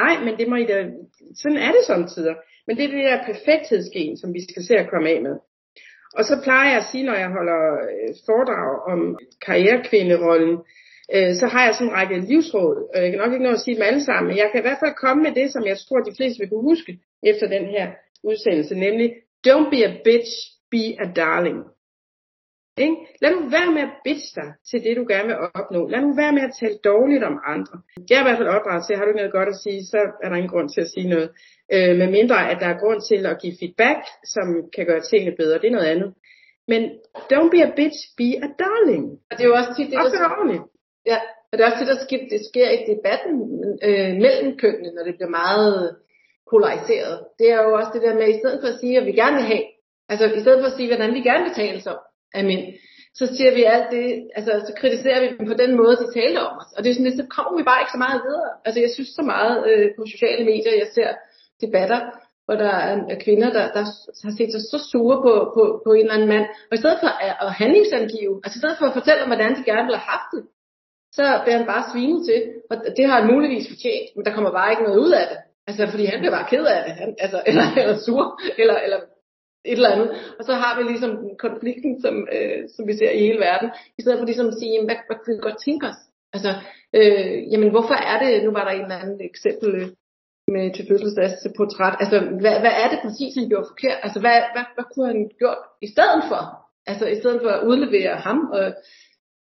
[0.00, 0.76] Nej, men det må I da...
[1.42, 2.34] Sådan er det samtidig.
[2.66, 5.36] Men det er det der perfekthedsgen, som vi skal se at komme af med.
[6.18, 9.00] Og så plejer jeg at sige, når jeg holder øh, foredrag om
[9.46, 10.54] karrierekvinderollen,
[11.14, 12.76] øh, så har jeg sådan en række livsråd.
[12.94, 14.82] Jeg kan nok ikke nå at sige dem alle sammen, men jeg kan i hvert
[14.82, 16.92] fald komme med det, som jeg tror, de fleste vil kunne huske
[17.30, 17.86] efter den her
[18.24, 19.08] udsendelse, nemlig
[19.46, 20.32] Don't be a bitch,
[20.70, 21.60] be a darling.
[22.84, 22.96] Ikke?
[23.22, 25.80] Lad nu være med at bitch dig til det, du gerne vil opnå.
[25.92, 27.76] Lad nu være med at tale dårligt om andre.
[28.08, 30.28] Jeg er i hvert fald opdraget til, har du noget godt at sige, så er
[30.28, 31.28] der ingen grund til at sige noget.
[31.74, 34.00] Øh, med mindre, at der er grund til at give feedback,
[34.34, 35.60] som kan gøre tingene bedre.
[35.62, 36.10] Det er noget andet.
[36.70, 36.82] Men
[37.32, 39.04] don't be a bitch, be a darling.
[39.28, 40.64] Og det er jo også tit det, der, ordentligt.
[41.12, 41.18] Ja,
[41.48, 43.34] og det er også det, der sker, det sker i debatten
[43.88, 45.96] øh, mellem kønnene, når det bliver meget
[46.50, 47.14] polariseret.
[47.38, 49.36] Det er jo også det der med, i stedet for at sige, at vi gerne
[49.36, 49.64] vil have,
[50.08, 51.98] altså i stedet for at sige, hvordan vi gerne vil tale om,
[52.34, 52.64] af mænd,
[53.18, 54.06] så siger vi alt det,
[54.38, 56.70] altså så kritiserer vi dem på den måde, de talte om os.
[56.76, 58.50] Og det er sådan lidt, så kommer vi bare ikke så meget videre.
[58.66, 61.10] Altså jeg synes så meget øh, på sociale medier, jeg ser
[61.64, 62.00] debatter,
[62.44, 62.74] hvor der
[63.12, 63.82] er kvinder, der, der
[64.26, 66.46] har set sig så sure på, på, på en eller anden mand.
[66.70, 69.52] Og i stedet for at, at handlingsangive, altså i stedet for at fortælle om, hvordan
[69.56, 70.42] de gerne vil have haft det,
[71.16, 72.40] så bliver han bare svinet til.
[72.70, 75.38] Og det har han muligvis fortjent, men der kommer bare ikke noget ud af det.
[75.68, 79.00] Altså, fordi han blev bare ked af det, han, altså, eller, eller sur, eller, eller
[79.70, 80.08] et eller andet.
[80.38, 84.02] Og så har vi ligesom konflikten, som, øh, som vi ser i hele verden, i
[84.02, 86.00] stedet for ligesom at sige, jamen, hvad, hvad kunne vi godt tænke os?
[86.34, 86.50] Altså,
[86.98, 89.88] øh, jamen hvorfor er det, nu var der en eller anden eksempel øh,
[90.54, 93.98] med til fødselsdagsportræt, altså hvad, hvad er det præcis, han gjorde forkert?
[94.06, 96.42] Altså hvad, hvad, hvad kunne han gjort i stedet for?
[96.90, 98.64] Altså i stedet for at udlevere ham, og,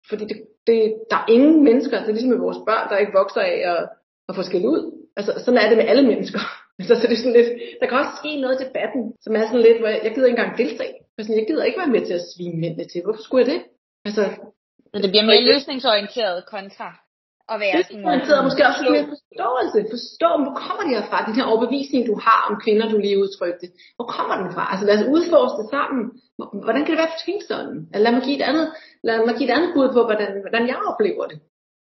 [0.09, 0.79] fordi det, det,
[1.11, 3.81] der er ingen mennesker, det er ligesom med vores børn, der ikke vokser af at,
[4.29, 5.04] at få skæld ud.
[5.17, 6.39] Altså sådan er det med alle mennesker.
[6.87, 9.45] Så, så det er sådan lidt, der kan også ske noget i debatten, som er
[9.45, 10.95] sådan lidt, hvor jeg, jeg gider ikke engang deltage.
[11.21, 12.99] Sådan, jeg gider ikke være med til at svine mændene til.
[13.05, 13.61] Hvorfor skulle jeg det?
[14.07, 14.23] Altså,
[14.91, 16.89] så det bliver mere løsningsorienteret kontra
[17.51, 17.81] at være sådan...
[17.81, 19.79] Løsningsorienteret måske også mere forståelse.
[19.95, 21.17] Forstå, hvor kommer de herfra?
[21.27, 23.65] Den her overbevisning, du har om kvinder, du lige udtrykte.
[23.97, 24.63] Hvor kommer den fra?
[24.71, 26.03] Altså lad os udforske det sammen.
[26.65, 27.77] Hvordan kan det være, for sådan?
[28.05, 28.65] Lad mig give et andet,
[29.07, 31.37] lad mig give et andet bud på, hvordan, hvordan jeg oplever det.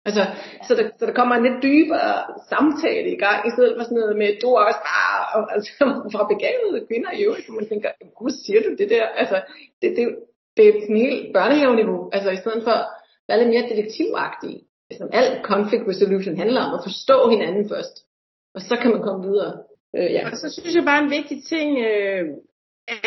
[0.07, 0.23] Altså,
[0.67, 2.13] så der, så der kommer en lidt dybere
[2.51, 5.71] samtale i gang, i stedet for sådan noget med, du er også bare, og, altså,
[6.13, 7.89] fra begavede kvinder i øvrigt, hvor man tænker,
[8.21, 9.05] hvor siger du det der?
[9.21, 9.37] Altså,
[9.81, 10.03] det, det,
[10.57, 12.87] det er sådan helt børnehaveniveau, altså i stedet for at
[13.27, 14.53] være lidt mere detektivagtig,
[14.89, 17.95] altså, som alt conflict resolution handler om, at forstå hinanden først,
[18.55, 19.53] og så kan man komme videre.
[19.97, 20.21] Øh, ja.
[20.31, 22.23] Og så synes jeg bare en vigtig ting øh,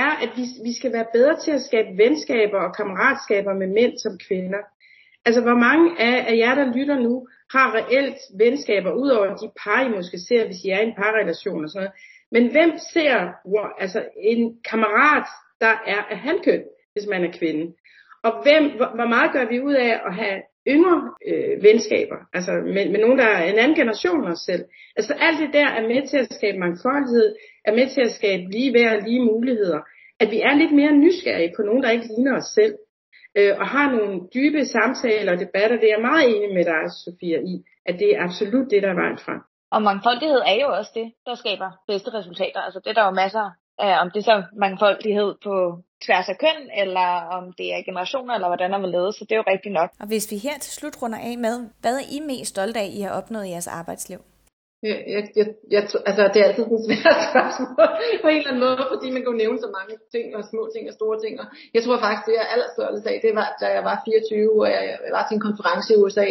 [0.05, 3.99] er, at vi, vi skal være bedre til at skabe venskaber og kammeratskaber med mænd
[3.99, 4.63] som kvinder.
[5.27, 9.81] Altså, hvor mange af, af jer, der lytter nu, har reelt venskaber, udover de par,
[9.87, 11.95] I måske ser, hvis I er i en parrelation og sådan noget.
[12.35, 13.15] Men hvem ser
[13.51, 14.01] hvor, altså,
[14.33, 15.27] en kammerat,
[15.61, 16.63] der er af handkøn,
[16.93, 17.65] hvis man er kvinde?
[18.27, 20.39] Og hvem, hvor, hvor meget gør vi ud af at have
[20.75, 20.99] yngre
[21.29, 24.65] øh, venskaber, altså med, med nogen, der er en anden generation os selv.
[24.97, 27.29] Altså alt det der er med til at skabe mangfoldighed,
[27.65, 29.81] er med til at skabe lige værd og lige muligheder.
[30.21, 32.75] At vi er lidt mere nysgerrige på nogen, der ikke ligner os selv
[33.39, 35.77] øh, og har nogle dybe samtaler og debatter.
[35.77, 37.55] Det er jeg meget enig med dig, Sofia, i,
[37.89, 39.41] at det er absolut det, der er vejen frem.
[39.75, 42.61] Og mangfoldighed er jo også det, der skaber bedste resultater.
[42.61, 43.47] Altså det er der jo masser
[43.79, 45.55] af, om det er så mangfoldighed på
[46.05, 49.33] tværs af køn, eller om det er generationer, eller hvordan der vil lede, så det
[49.33, 49.91] er jo rigtigt nok.
[50.01, 52.89] Og hvis vi her til slut runder af med, hvad er I mest stolte af,
[52.99, 54.21] I har opnået i jeres arbejdsliv?
[54.91, 57.89] Jeg, jeg, jeg, jeg, altså, det er altid sådan et svært spørgsmål
[58.23, 60.63] på en eller anden måde, fordi man kan jo nævne så mange ting, og små
[60.75, 61.33] ting og store ting.
[61.43, 64.69] Og jeg tror faktisk, det jeg allerstørste af, det var, da jeg var 24, og
[64.75, 66.29] jeg, jeg var til en konference i USA,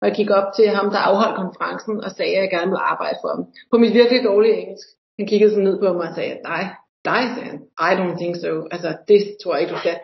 [0.00, 2.88] og jeg gik op til ham, der afholdt konferencen, og sagde, at jeg gerne ville
[2.92, 3.42] arbejde for ham.
[3.70, 4.88] På mit virkelig dårlige engelsk.
[5.18, 6.62] Han kiggede sådan ned på mig og sagde, dig,
[7.10, 7.58] dig, sagde han.
[7.88, 8.52] I don't think so.
[8.74, 9.98] Altså, det tror jeg ikke, du skal.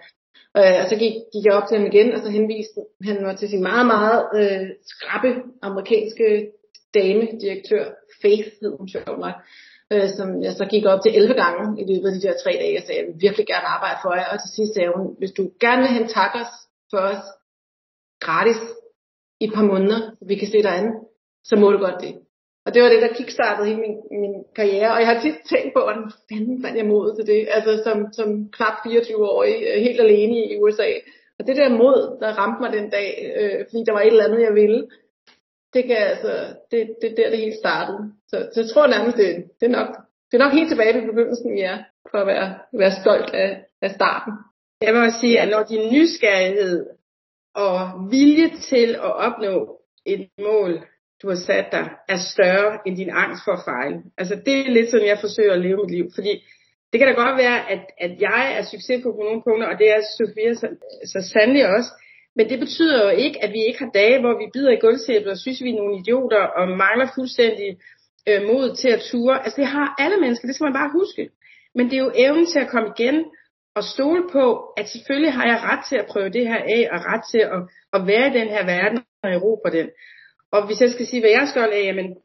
[0.59, 3.37] Øh, og så gik, gik jeg op til ham igen, og så henviste han mig
[3.37, 5.31] til sin meget, meget øh, skrappe
[5.63, 6.27] amerikanske
[6.95, 7.85] damedirektør,
[8.23, 9.37] Faith hed hun sjovt nok,
[9.93, 12.53] øh, som jeg så gik op til 11 gange i løbet af de der tre
[12.63, 14.27] dage, og sagde, jeg vil virkelig gerne arbejde for jer.
[14.33, 16.53] Og til sidst sagde hun, hvis du gerne vil hente takkers
[16.91, 17.25] for os
[18.27, 18.61] gratis
[19.41, 20.89] i et par måneder, så vi kan se dig an,
[21.45, 22.15] så må du godt det.
[22.67, 24.93] Og det var det, der kickstartede hele min, min karriere.
[24.95, 27.49] Og jeg har tit tænkt på, hvordan fanden fandt jeg mod til det?
[27.57, 30.89] Altså som, som knap 24-årig, øh, helt alene i USA.
[31.39, 34.29] Og det der mod, der ramte mig den dag, øh, fordi der var et eller
[34.29, 34.81] andet, jeg ville,
[35.75, 36.33] det kan altså,
[36.71, 38.13] det, det der det hele startede.
[38.29, 39.89] Så, så jeg tror nærmest, det, det, er nok,
[40.31, 41.79] det er nok helt tilbage til begyndelsen, vi er,
[42.11, 44.33] for at være, være stolt af, af starten.
[44.83, 46.87] Jeg vil også sige, at når din nysgerrighed
[47.55, 47.79] og
[48.11, 50.87] vilje til at opnå et mål
[51.23, 53.99] du har sat dig, er større end din angst for at fejle.
[54.19, 56.33] Altså det er lidt sådan, jeg forsøger at leve mit liv, fordi
[56.91, 59.89] det kan da godt være, at, at jeg er succesfuld på nogle punkter, og det
[59.91, 60.69] er Sofia så,
[61.13, 61.91] så sandelig også.
[62.37, 65.31] Men det betyder jo ikke, at vi ikke har dage, hvor vi bider i gulvtæppet
[65.33, 67.71] og synes, vi er nogle idioter og mangler fuldstændig
[68.29, 69.43] øh, mod til at ture.
[69.45, 71.31] Altså det har alle mennesker, det skal man bare huske.
[71.75, 73.25] Men det er jo evnen til at komme igen
[73.75, 74.45] og stole på,
[74.77, 77.61] at selvfølgelig har jeg ret til at prøve det her af, og ret til at,
[77.93, 79.89] at være i den her verden og erobre den.
[80.53, 82.17] Og hvis jeg skal sige, hvad jeg er stolt af, jamen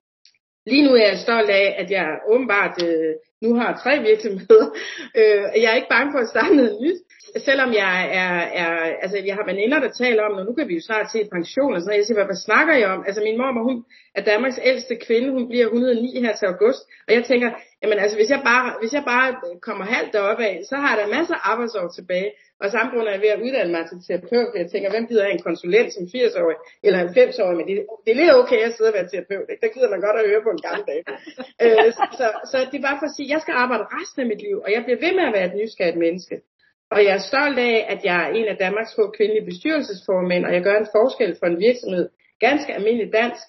[0.66, 4.68] lige nu er jeg stolt af, at jeg åbenbart øh, nu har tre virksomheder.
[5.20, 7.00] Øh, jeg er ikke bange for at starte noget nyt
[7.38, 8.74] selvom jeg er, er,
[9.04, 11.74] altså jeg har veninder, der taler om, og nu kan vi jo snart se pension
[11.74, 13.04] og sådan noget, jeg siger, hvad, hvad snakker jeg om?
[13.08, 13.78] Altså min mor, hun
[14.16, 17.50] er Danmarks ældste kvinde, hun bliver 109 her til august, og jeg tænker,
[17.82, 19.28] jamen altså hvis jeg bare, hvis jeg bare
[19.68, 22.32] kommer halvt deroppe af, så har jeg masser af arbejdsår tilbage,
[22.62, 25.24] og samtidig er jeg ved at uddanne mig til terapeut, for jeg tænker, hvem gider
[25.28, 28.90] have en konsulent som 80-årig eller 90-årig, men det, det er lidt okay at sidde
[28.92, 29.62] og være terapeut, ikke?
[29.64, 31.00] der gider man godt at høre på en gammel dag.
[31.64, 34.42] øh, så, så det er bare for at sige, jeg skal arbejde resten af mit
[34.48, 36.36] liv, og jeg bliver ved med at være et nysgerrigt menneske.
[36.92, 40.54] Og jeg er stolt af, at jeg er en af Danmarks få kvindelige bestyrelsesformænd, og
[40.54, 42.10] jeg gør en forskel for en virksomhed,
[42.40, 43.48] ganske almindelig dansk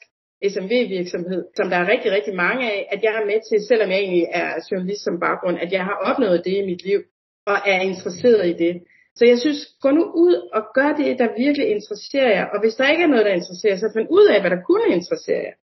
[0.52, 3.98] SMV-virksomhed, som der er rigtig, rigtig mange af, at jeg er med til, selvom jeg
[3.98, 7.00] egentlig er journalist som baggrund, at jeg har opnået det i mit liv,
[7.46, 8.74] og er interesseret i det.
[9.18, 12.46] Så jeg synes, gå nu ud og gør det, der virkelig interesserer jer.
[12.52, 14.88] Og hvis der ikke er noget, der interesserer, så find ud af, hvad der kunne
[14.98, 15.56] interessere jer.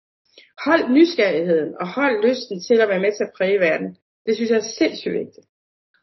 [0.66, 3.96] Hold nysgerrigheden, og hold lysten til at være med til at præge verden.
[4.26, 5.46] Det synes jeg er sindssygt vigtigt.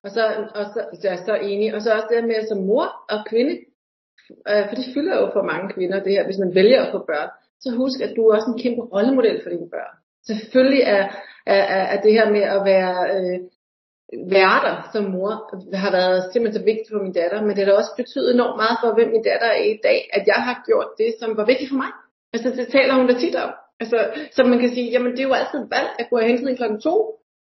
[0.04, 0.24] Og så,
[0.56, 1.76] og så, så er jeg så enig.
[1.76, 3.56] Og så også det med som mor og kvinde,
[4.50, 7.00] øh, for det fylder jo for mange kvinder det her, hvis man vælger at få
[7.12, 7.30] børn,
[7.64, 9.94] så husk, at du er også en kæmpe rollemodel for dine børn.
[10.28, 11.04] Selvfølgelig er,
[11.46, 13.40] er, er det her med at være øh,
[14.36, 15.32] værter som mor,
[15.84, 18.78] har været simpelthen så vigtigt for min datter, men det har også betydet enormt meget
[18.82, 21.70] for, hvem min datter er i dag, at jeg har gjort det, som var vigtigt
[21.72, 21.92] for mig.
[22.34, 23.52] Altså det taler hun da tit om.
[23.82, 23.98] Altså,
[24.36, 26.62] så man kan sige, jamen det er jo altid valg, at kunne have hentet en
[26.62, 26.96] klokken to.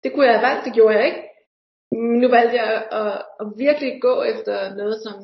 [0.02, 1.22] Det kunne jeg have valgt, det gjorde jeg ikke
[2.20, 2.70] nu valgte jeg
[3.00, 5.14] at, at virkelig gå efter noget, som,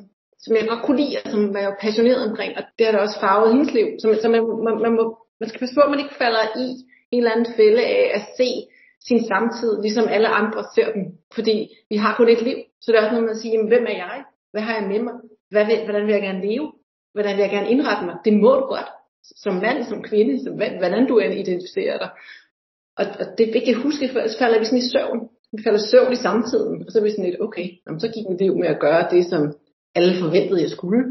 [0.45, 2.99] som jeg godt kunne lide, og som jeg var passioneret omkring, og det har da
[2.99, 3.87] også farvet hendes liv.
[3.99, 5.05] Så, så man, man, man, må,
[5.41, 6.66] man skal passe på, at man ikke falder i
[7.11, 8.49] en eller anden fælde af at se
[9.09, 11.05] sin samtid, ligesom alle andre ser dem.
[11.35, 11.57] Fordi
[11.91, 12.59] vi har kun et liv.
[12.81, 14.25] Så det er også noget med at sige, jamen, hvem er jeg?
[14.53, 15.14] Hvad har jeg med mig?
[15.51, 16.73] Hvad vil, hvordan vil jeg gerne leve?
[17.14, 18.16] Hvordan vil jeg gerne indrette mig?
[18.25, 18.91] Det må du godt.
[19.23, 22.11] Som mand, som kvinde, som, hvordan du end identificerer dig.
[22.99, 25.21] Og, og det er vigtigt at huske, for ellers falder vi sådan i søvn
[25.53, 28.26] vi falder søvn i samtiden, og så er vi sådan lidt, okay, jamen, så gik
[28.28, 29.42] mit liv med at gøre det, som
[29.98, 31.03] alle forventede, jeg skulle.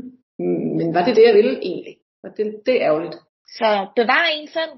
[0.78, 1.96] Men var det det, jeg ville egentlig?
[2.24, 3.18] Og det, det er ærgerligt.
[3.58, 3.70] Så
[4.00, 4.74] bevar en selv,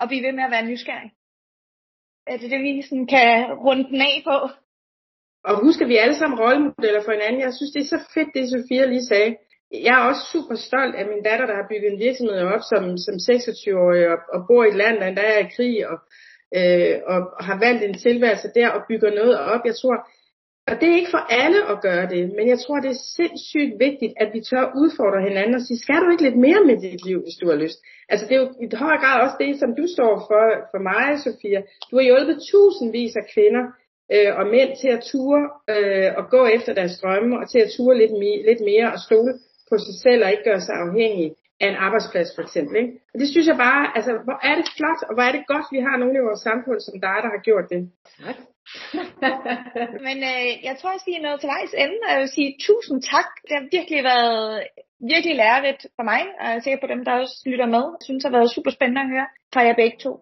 [0.00, 1.10] og blive ved med at være nysgerrig.
[2.32, 3.30] Er det det, vi sådan kan
[3.66, 4.36] runde den af på?
[5.48, 7.40] Og husk, at vi er alle sammen rollemodeller for hinanden.
[7.46, 9.30] Jeg synes, det er så fedt, det Sofia lige sagde.
[9.86, 12.82] Jeg er også super stolt af min datter, der har bygget en virksomhed op som,
[13.04, 15.96] som 26-årig og, og bor i et land, der er i krig og,
[16.58, 19.62] øh, og har valgt en tilværelse der og bygger noget op.
[19.64, 19.96] Jeg tror,
[20.68, 23.74] og det er ikke for alle at gøre det, men jeg tror, det er sindssygt
[23.86, 27.04] vigtigt, at vi tør udfordre hinanden og sige, skal du ikke lidt mere med dit
[27.08, 27.78] liv, hvis du har lyst?
[28.12, 31.06] Altså det er jo i høj grad også det, som du står for, for mig,
[31.24, 31.60] Sofia.
[31.88, 33.64] Du har hjulpet tusindvis af kvinder
[34.14, 35.42] øh, og mænd til at ture
[35.74, 39.00] øh, og gå efter deres drømme, og til at ture lidt, mi- lidt mere og
[39.06, 39.32] stole
[39.70, 41.28] på sig selv og ikke gøre sig afhængig
[41.62, 42.74] af en arbejdsplads for eksempel.
[42.82, 42.92] Ikke?
[43.12, 45.66] Og det synes jeg bare, altså hvor er det flot, og hvor er det godt,
[45.74, 47.80] vi har nogen i vores samfund som dig, der har gjort det.
[48.24, 48.38] Tak.
[50.06, 52.50] Men øh, jeg tror også, vi er nået til vejs ende, og jeg vil sige
[52.66, 53.30] tusind tak.
[53.46, 54.62] Det har virkelig været
[55.12, 57.84] virkelig lærerigt for mig, og jeg er sikker på dem, der også lytter med.
[57.96, 60.12] Jeg synes, det har været super spændende at høre fra jer begge to.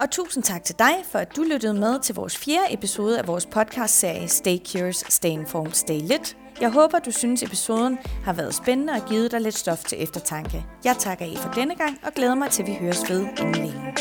[0.00, 3.26] Og tusind tak til dig, for at du lyttede med til vores fjerde episode af
[3.26, 6.36] vores podcast-serie Stay Curious, Stay Informed, Stay Lit.
[6.60, 10.64] Jeg håber, du synes, episoden har været spændende og givet dig lidt stof til eftertanke.
[10.84, 13.54] Jeg takker af for denne gang og glæder mig til, at vi høres ved inden
[13.54, 13.94] længe.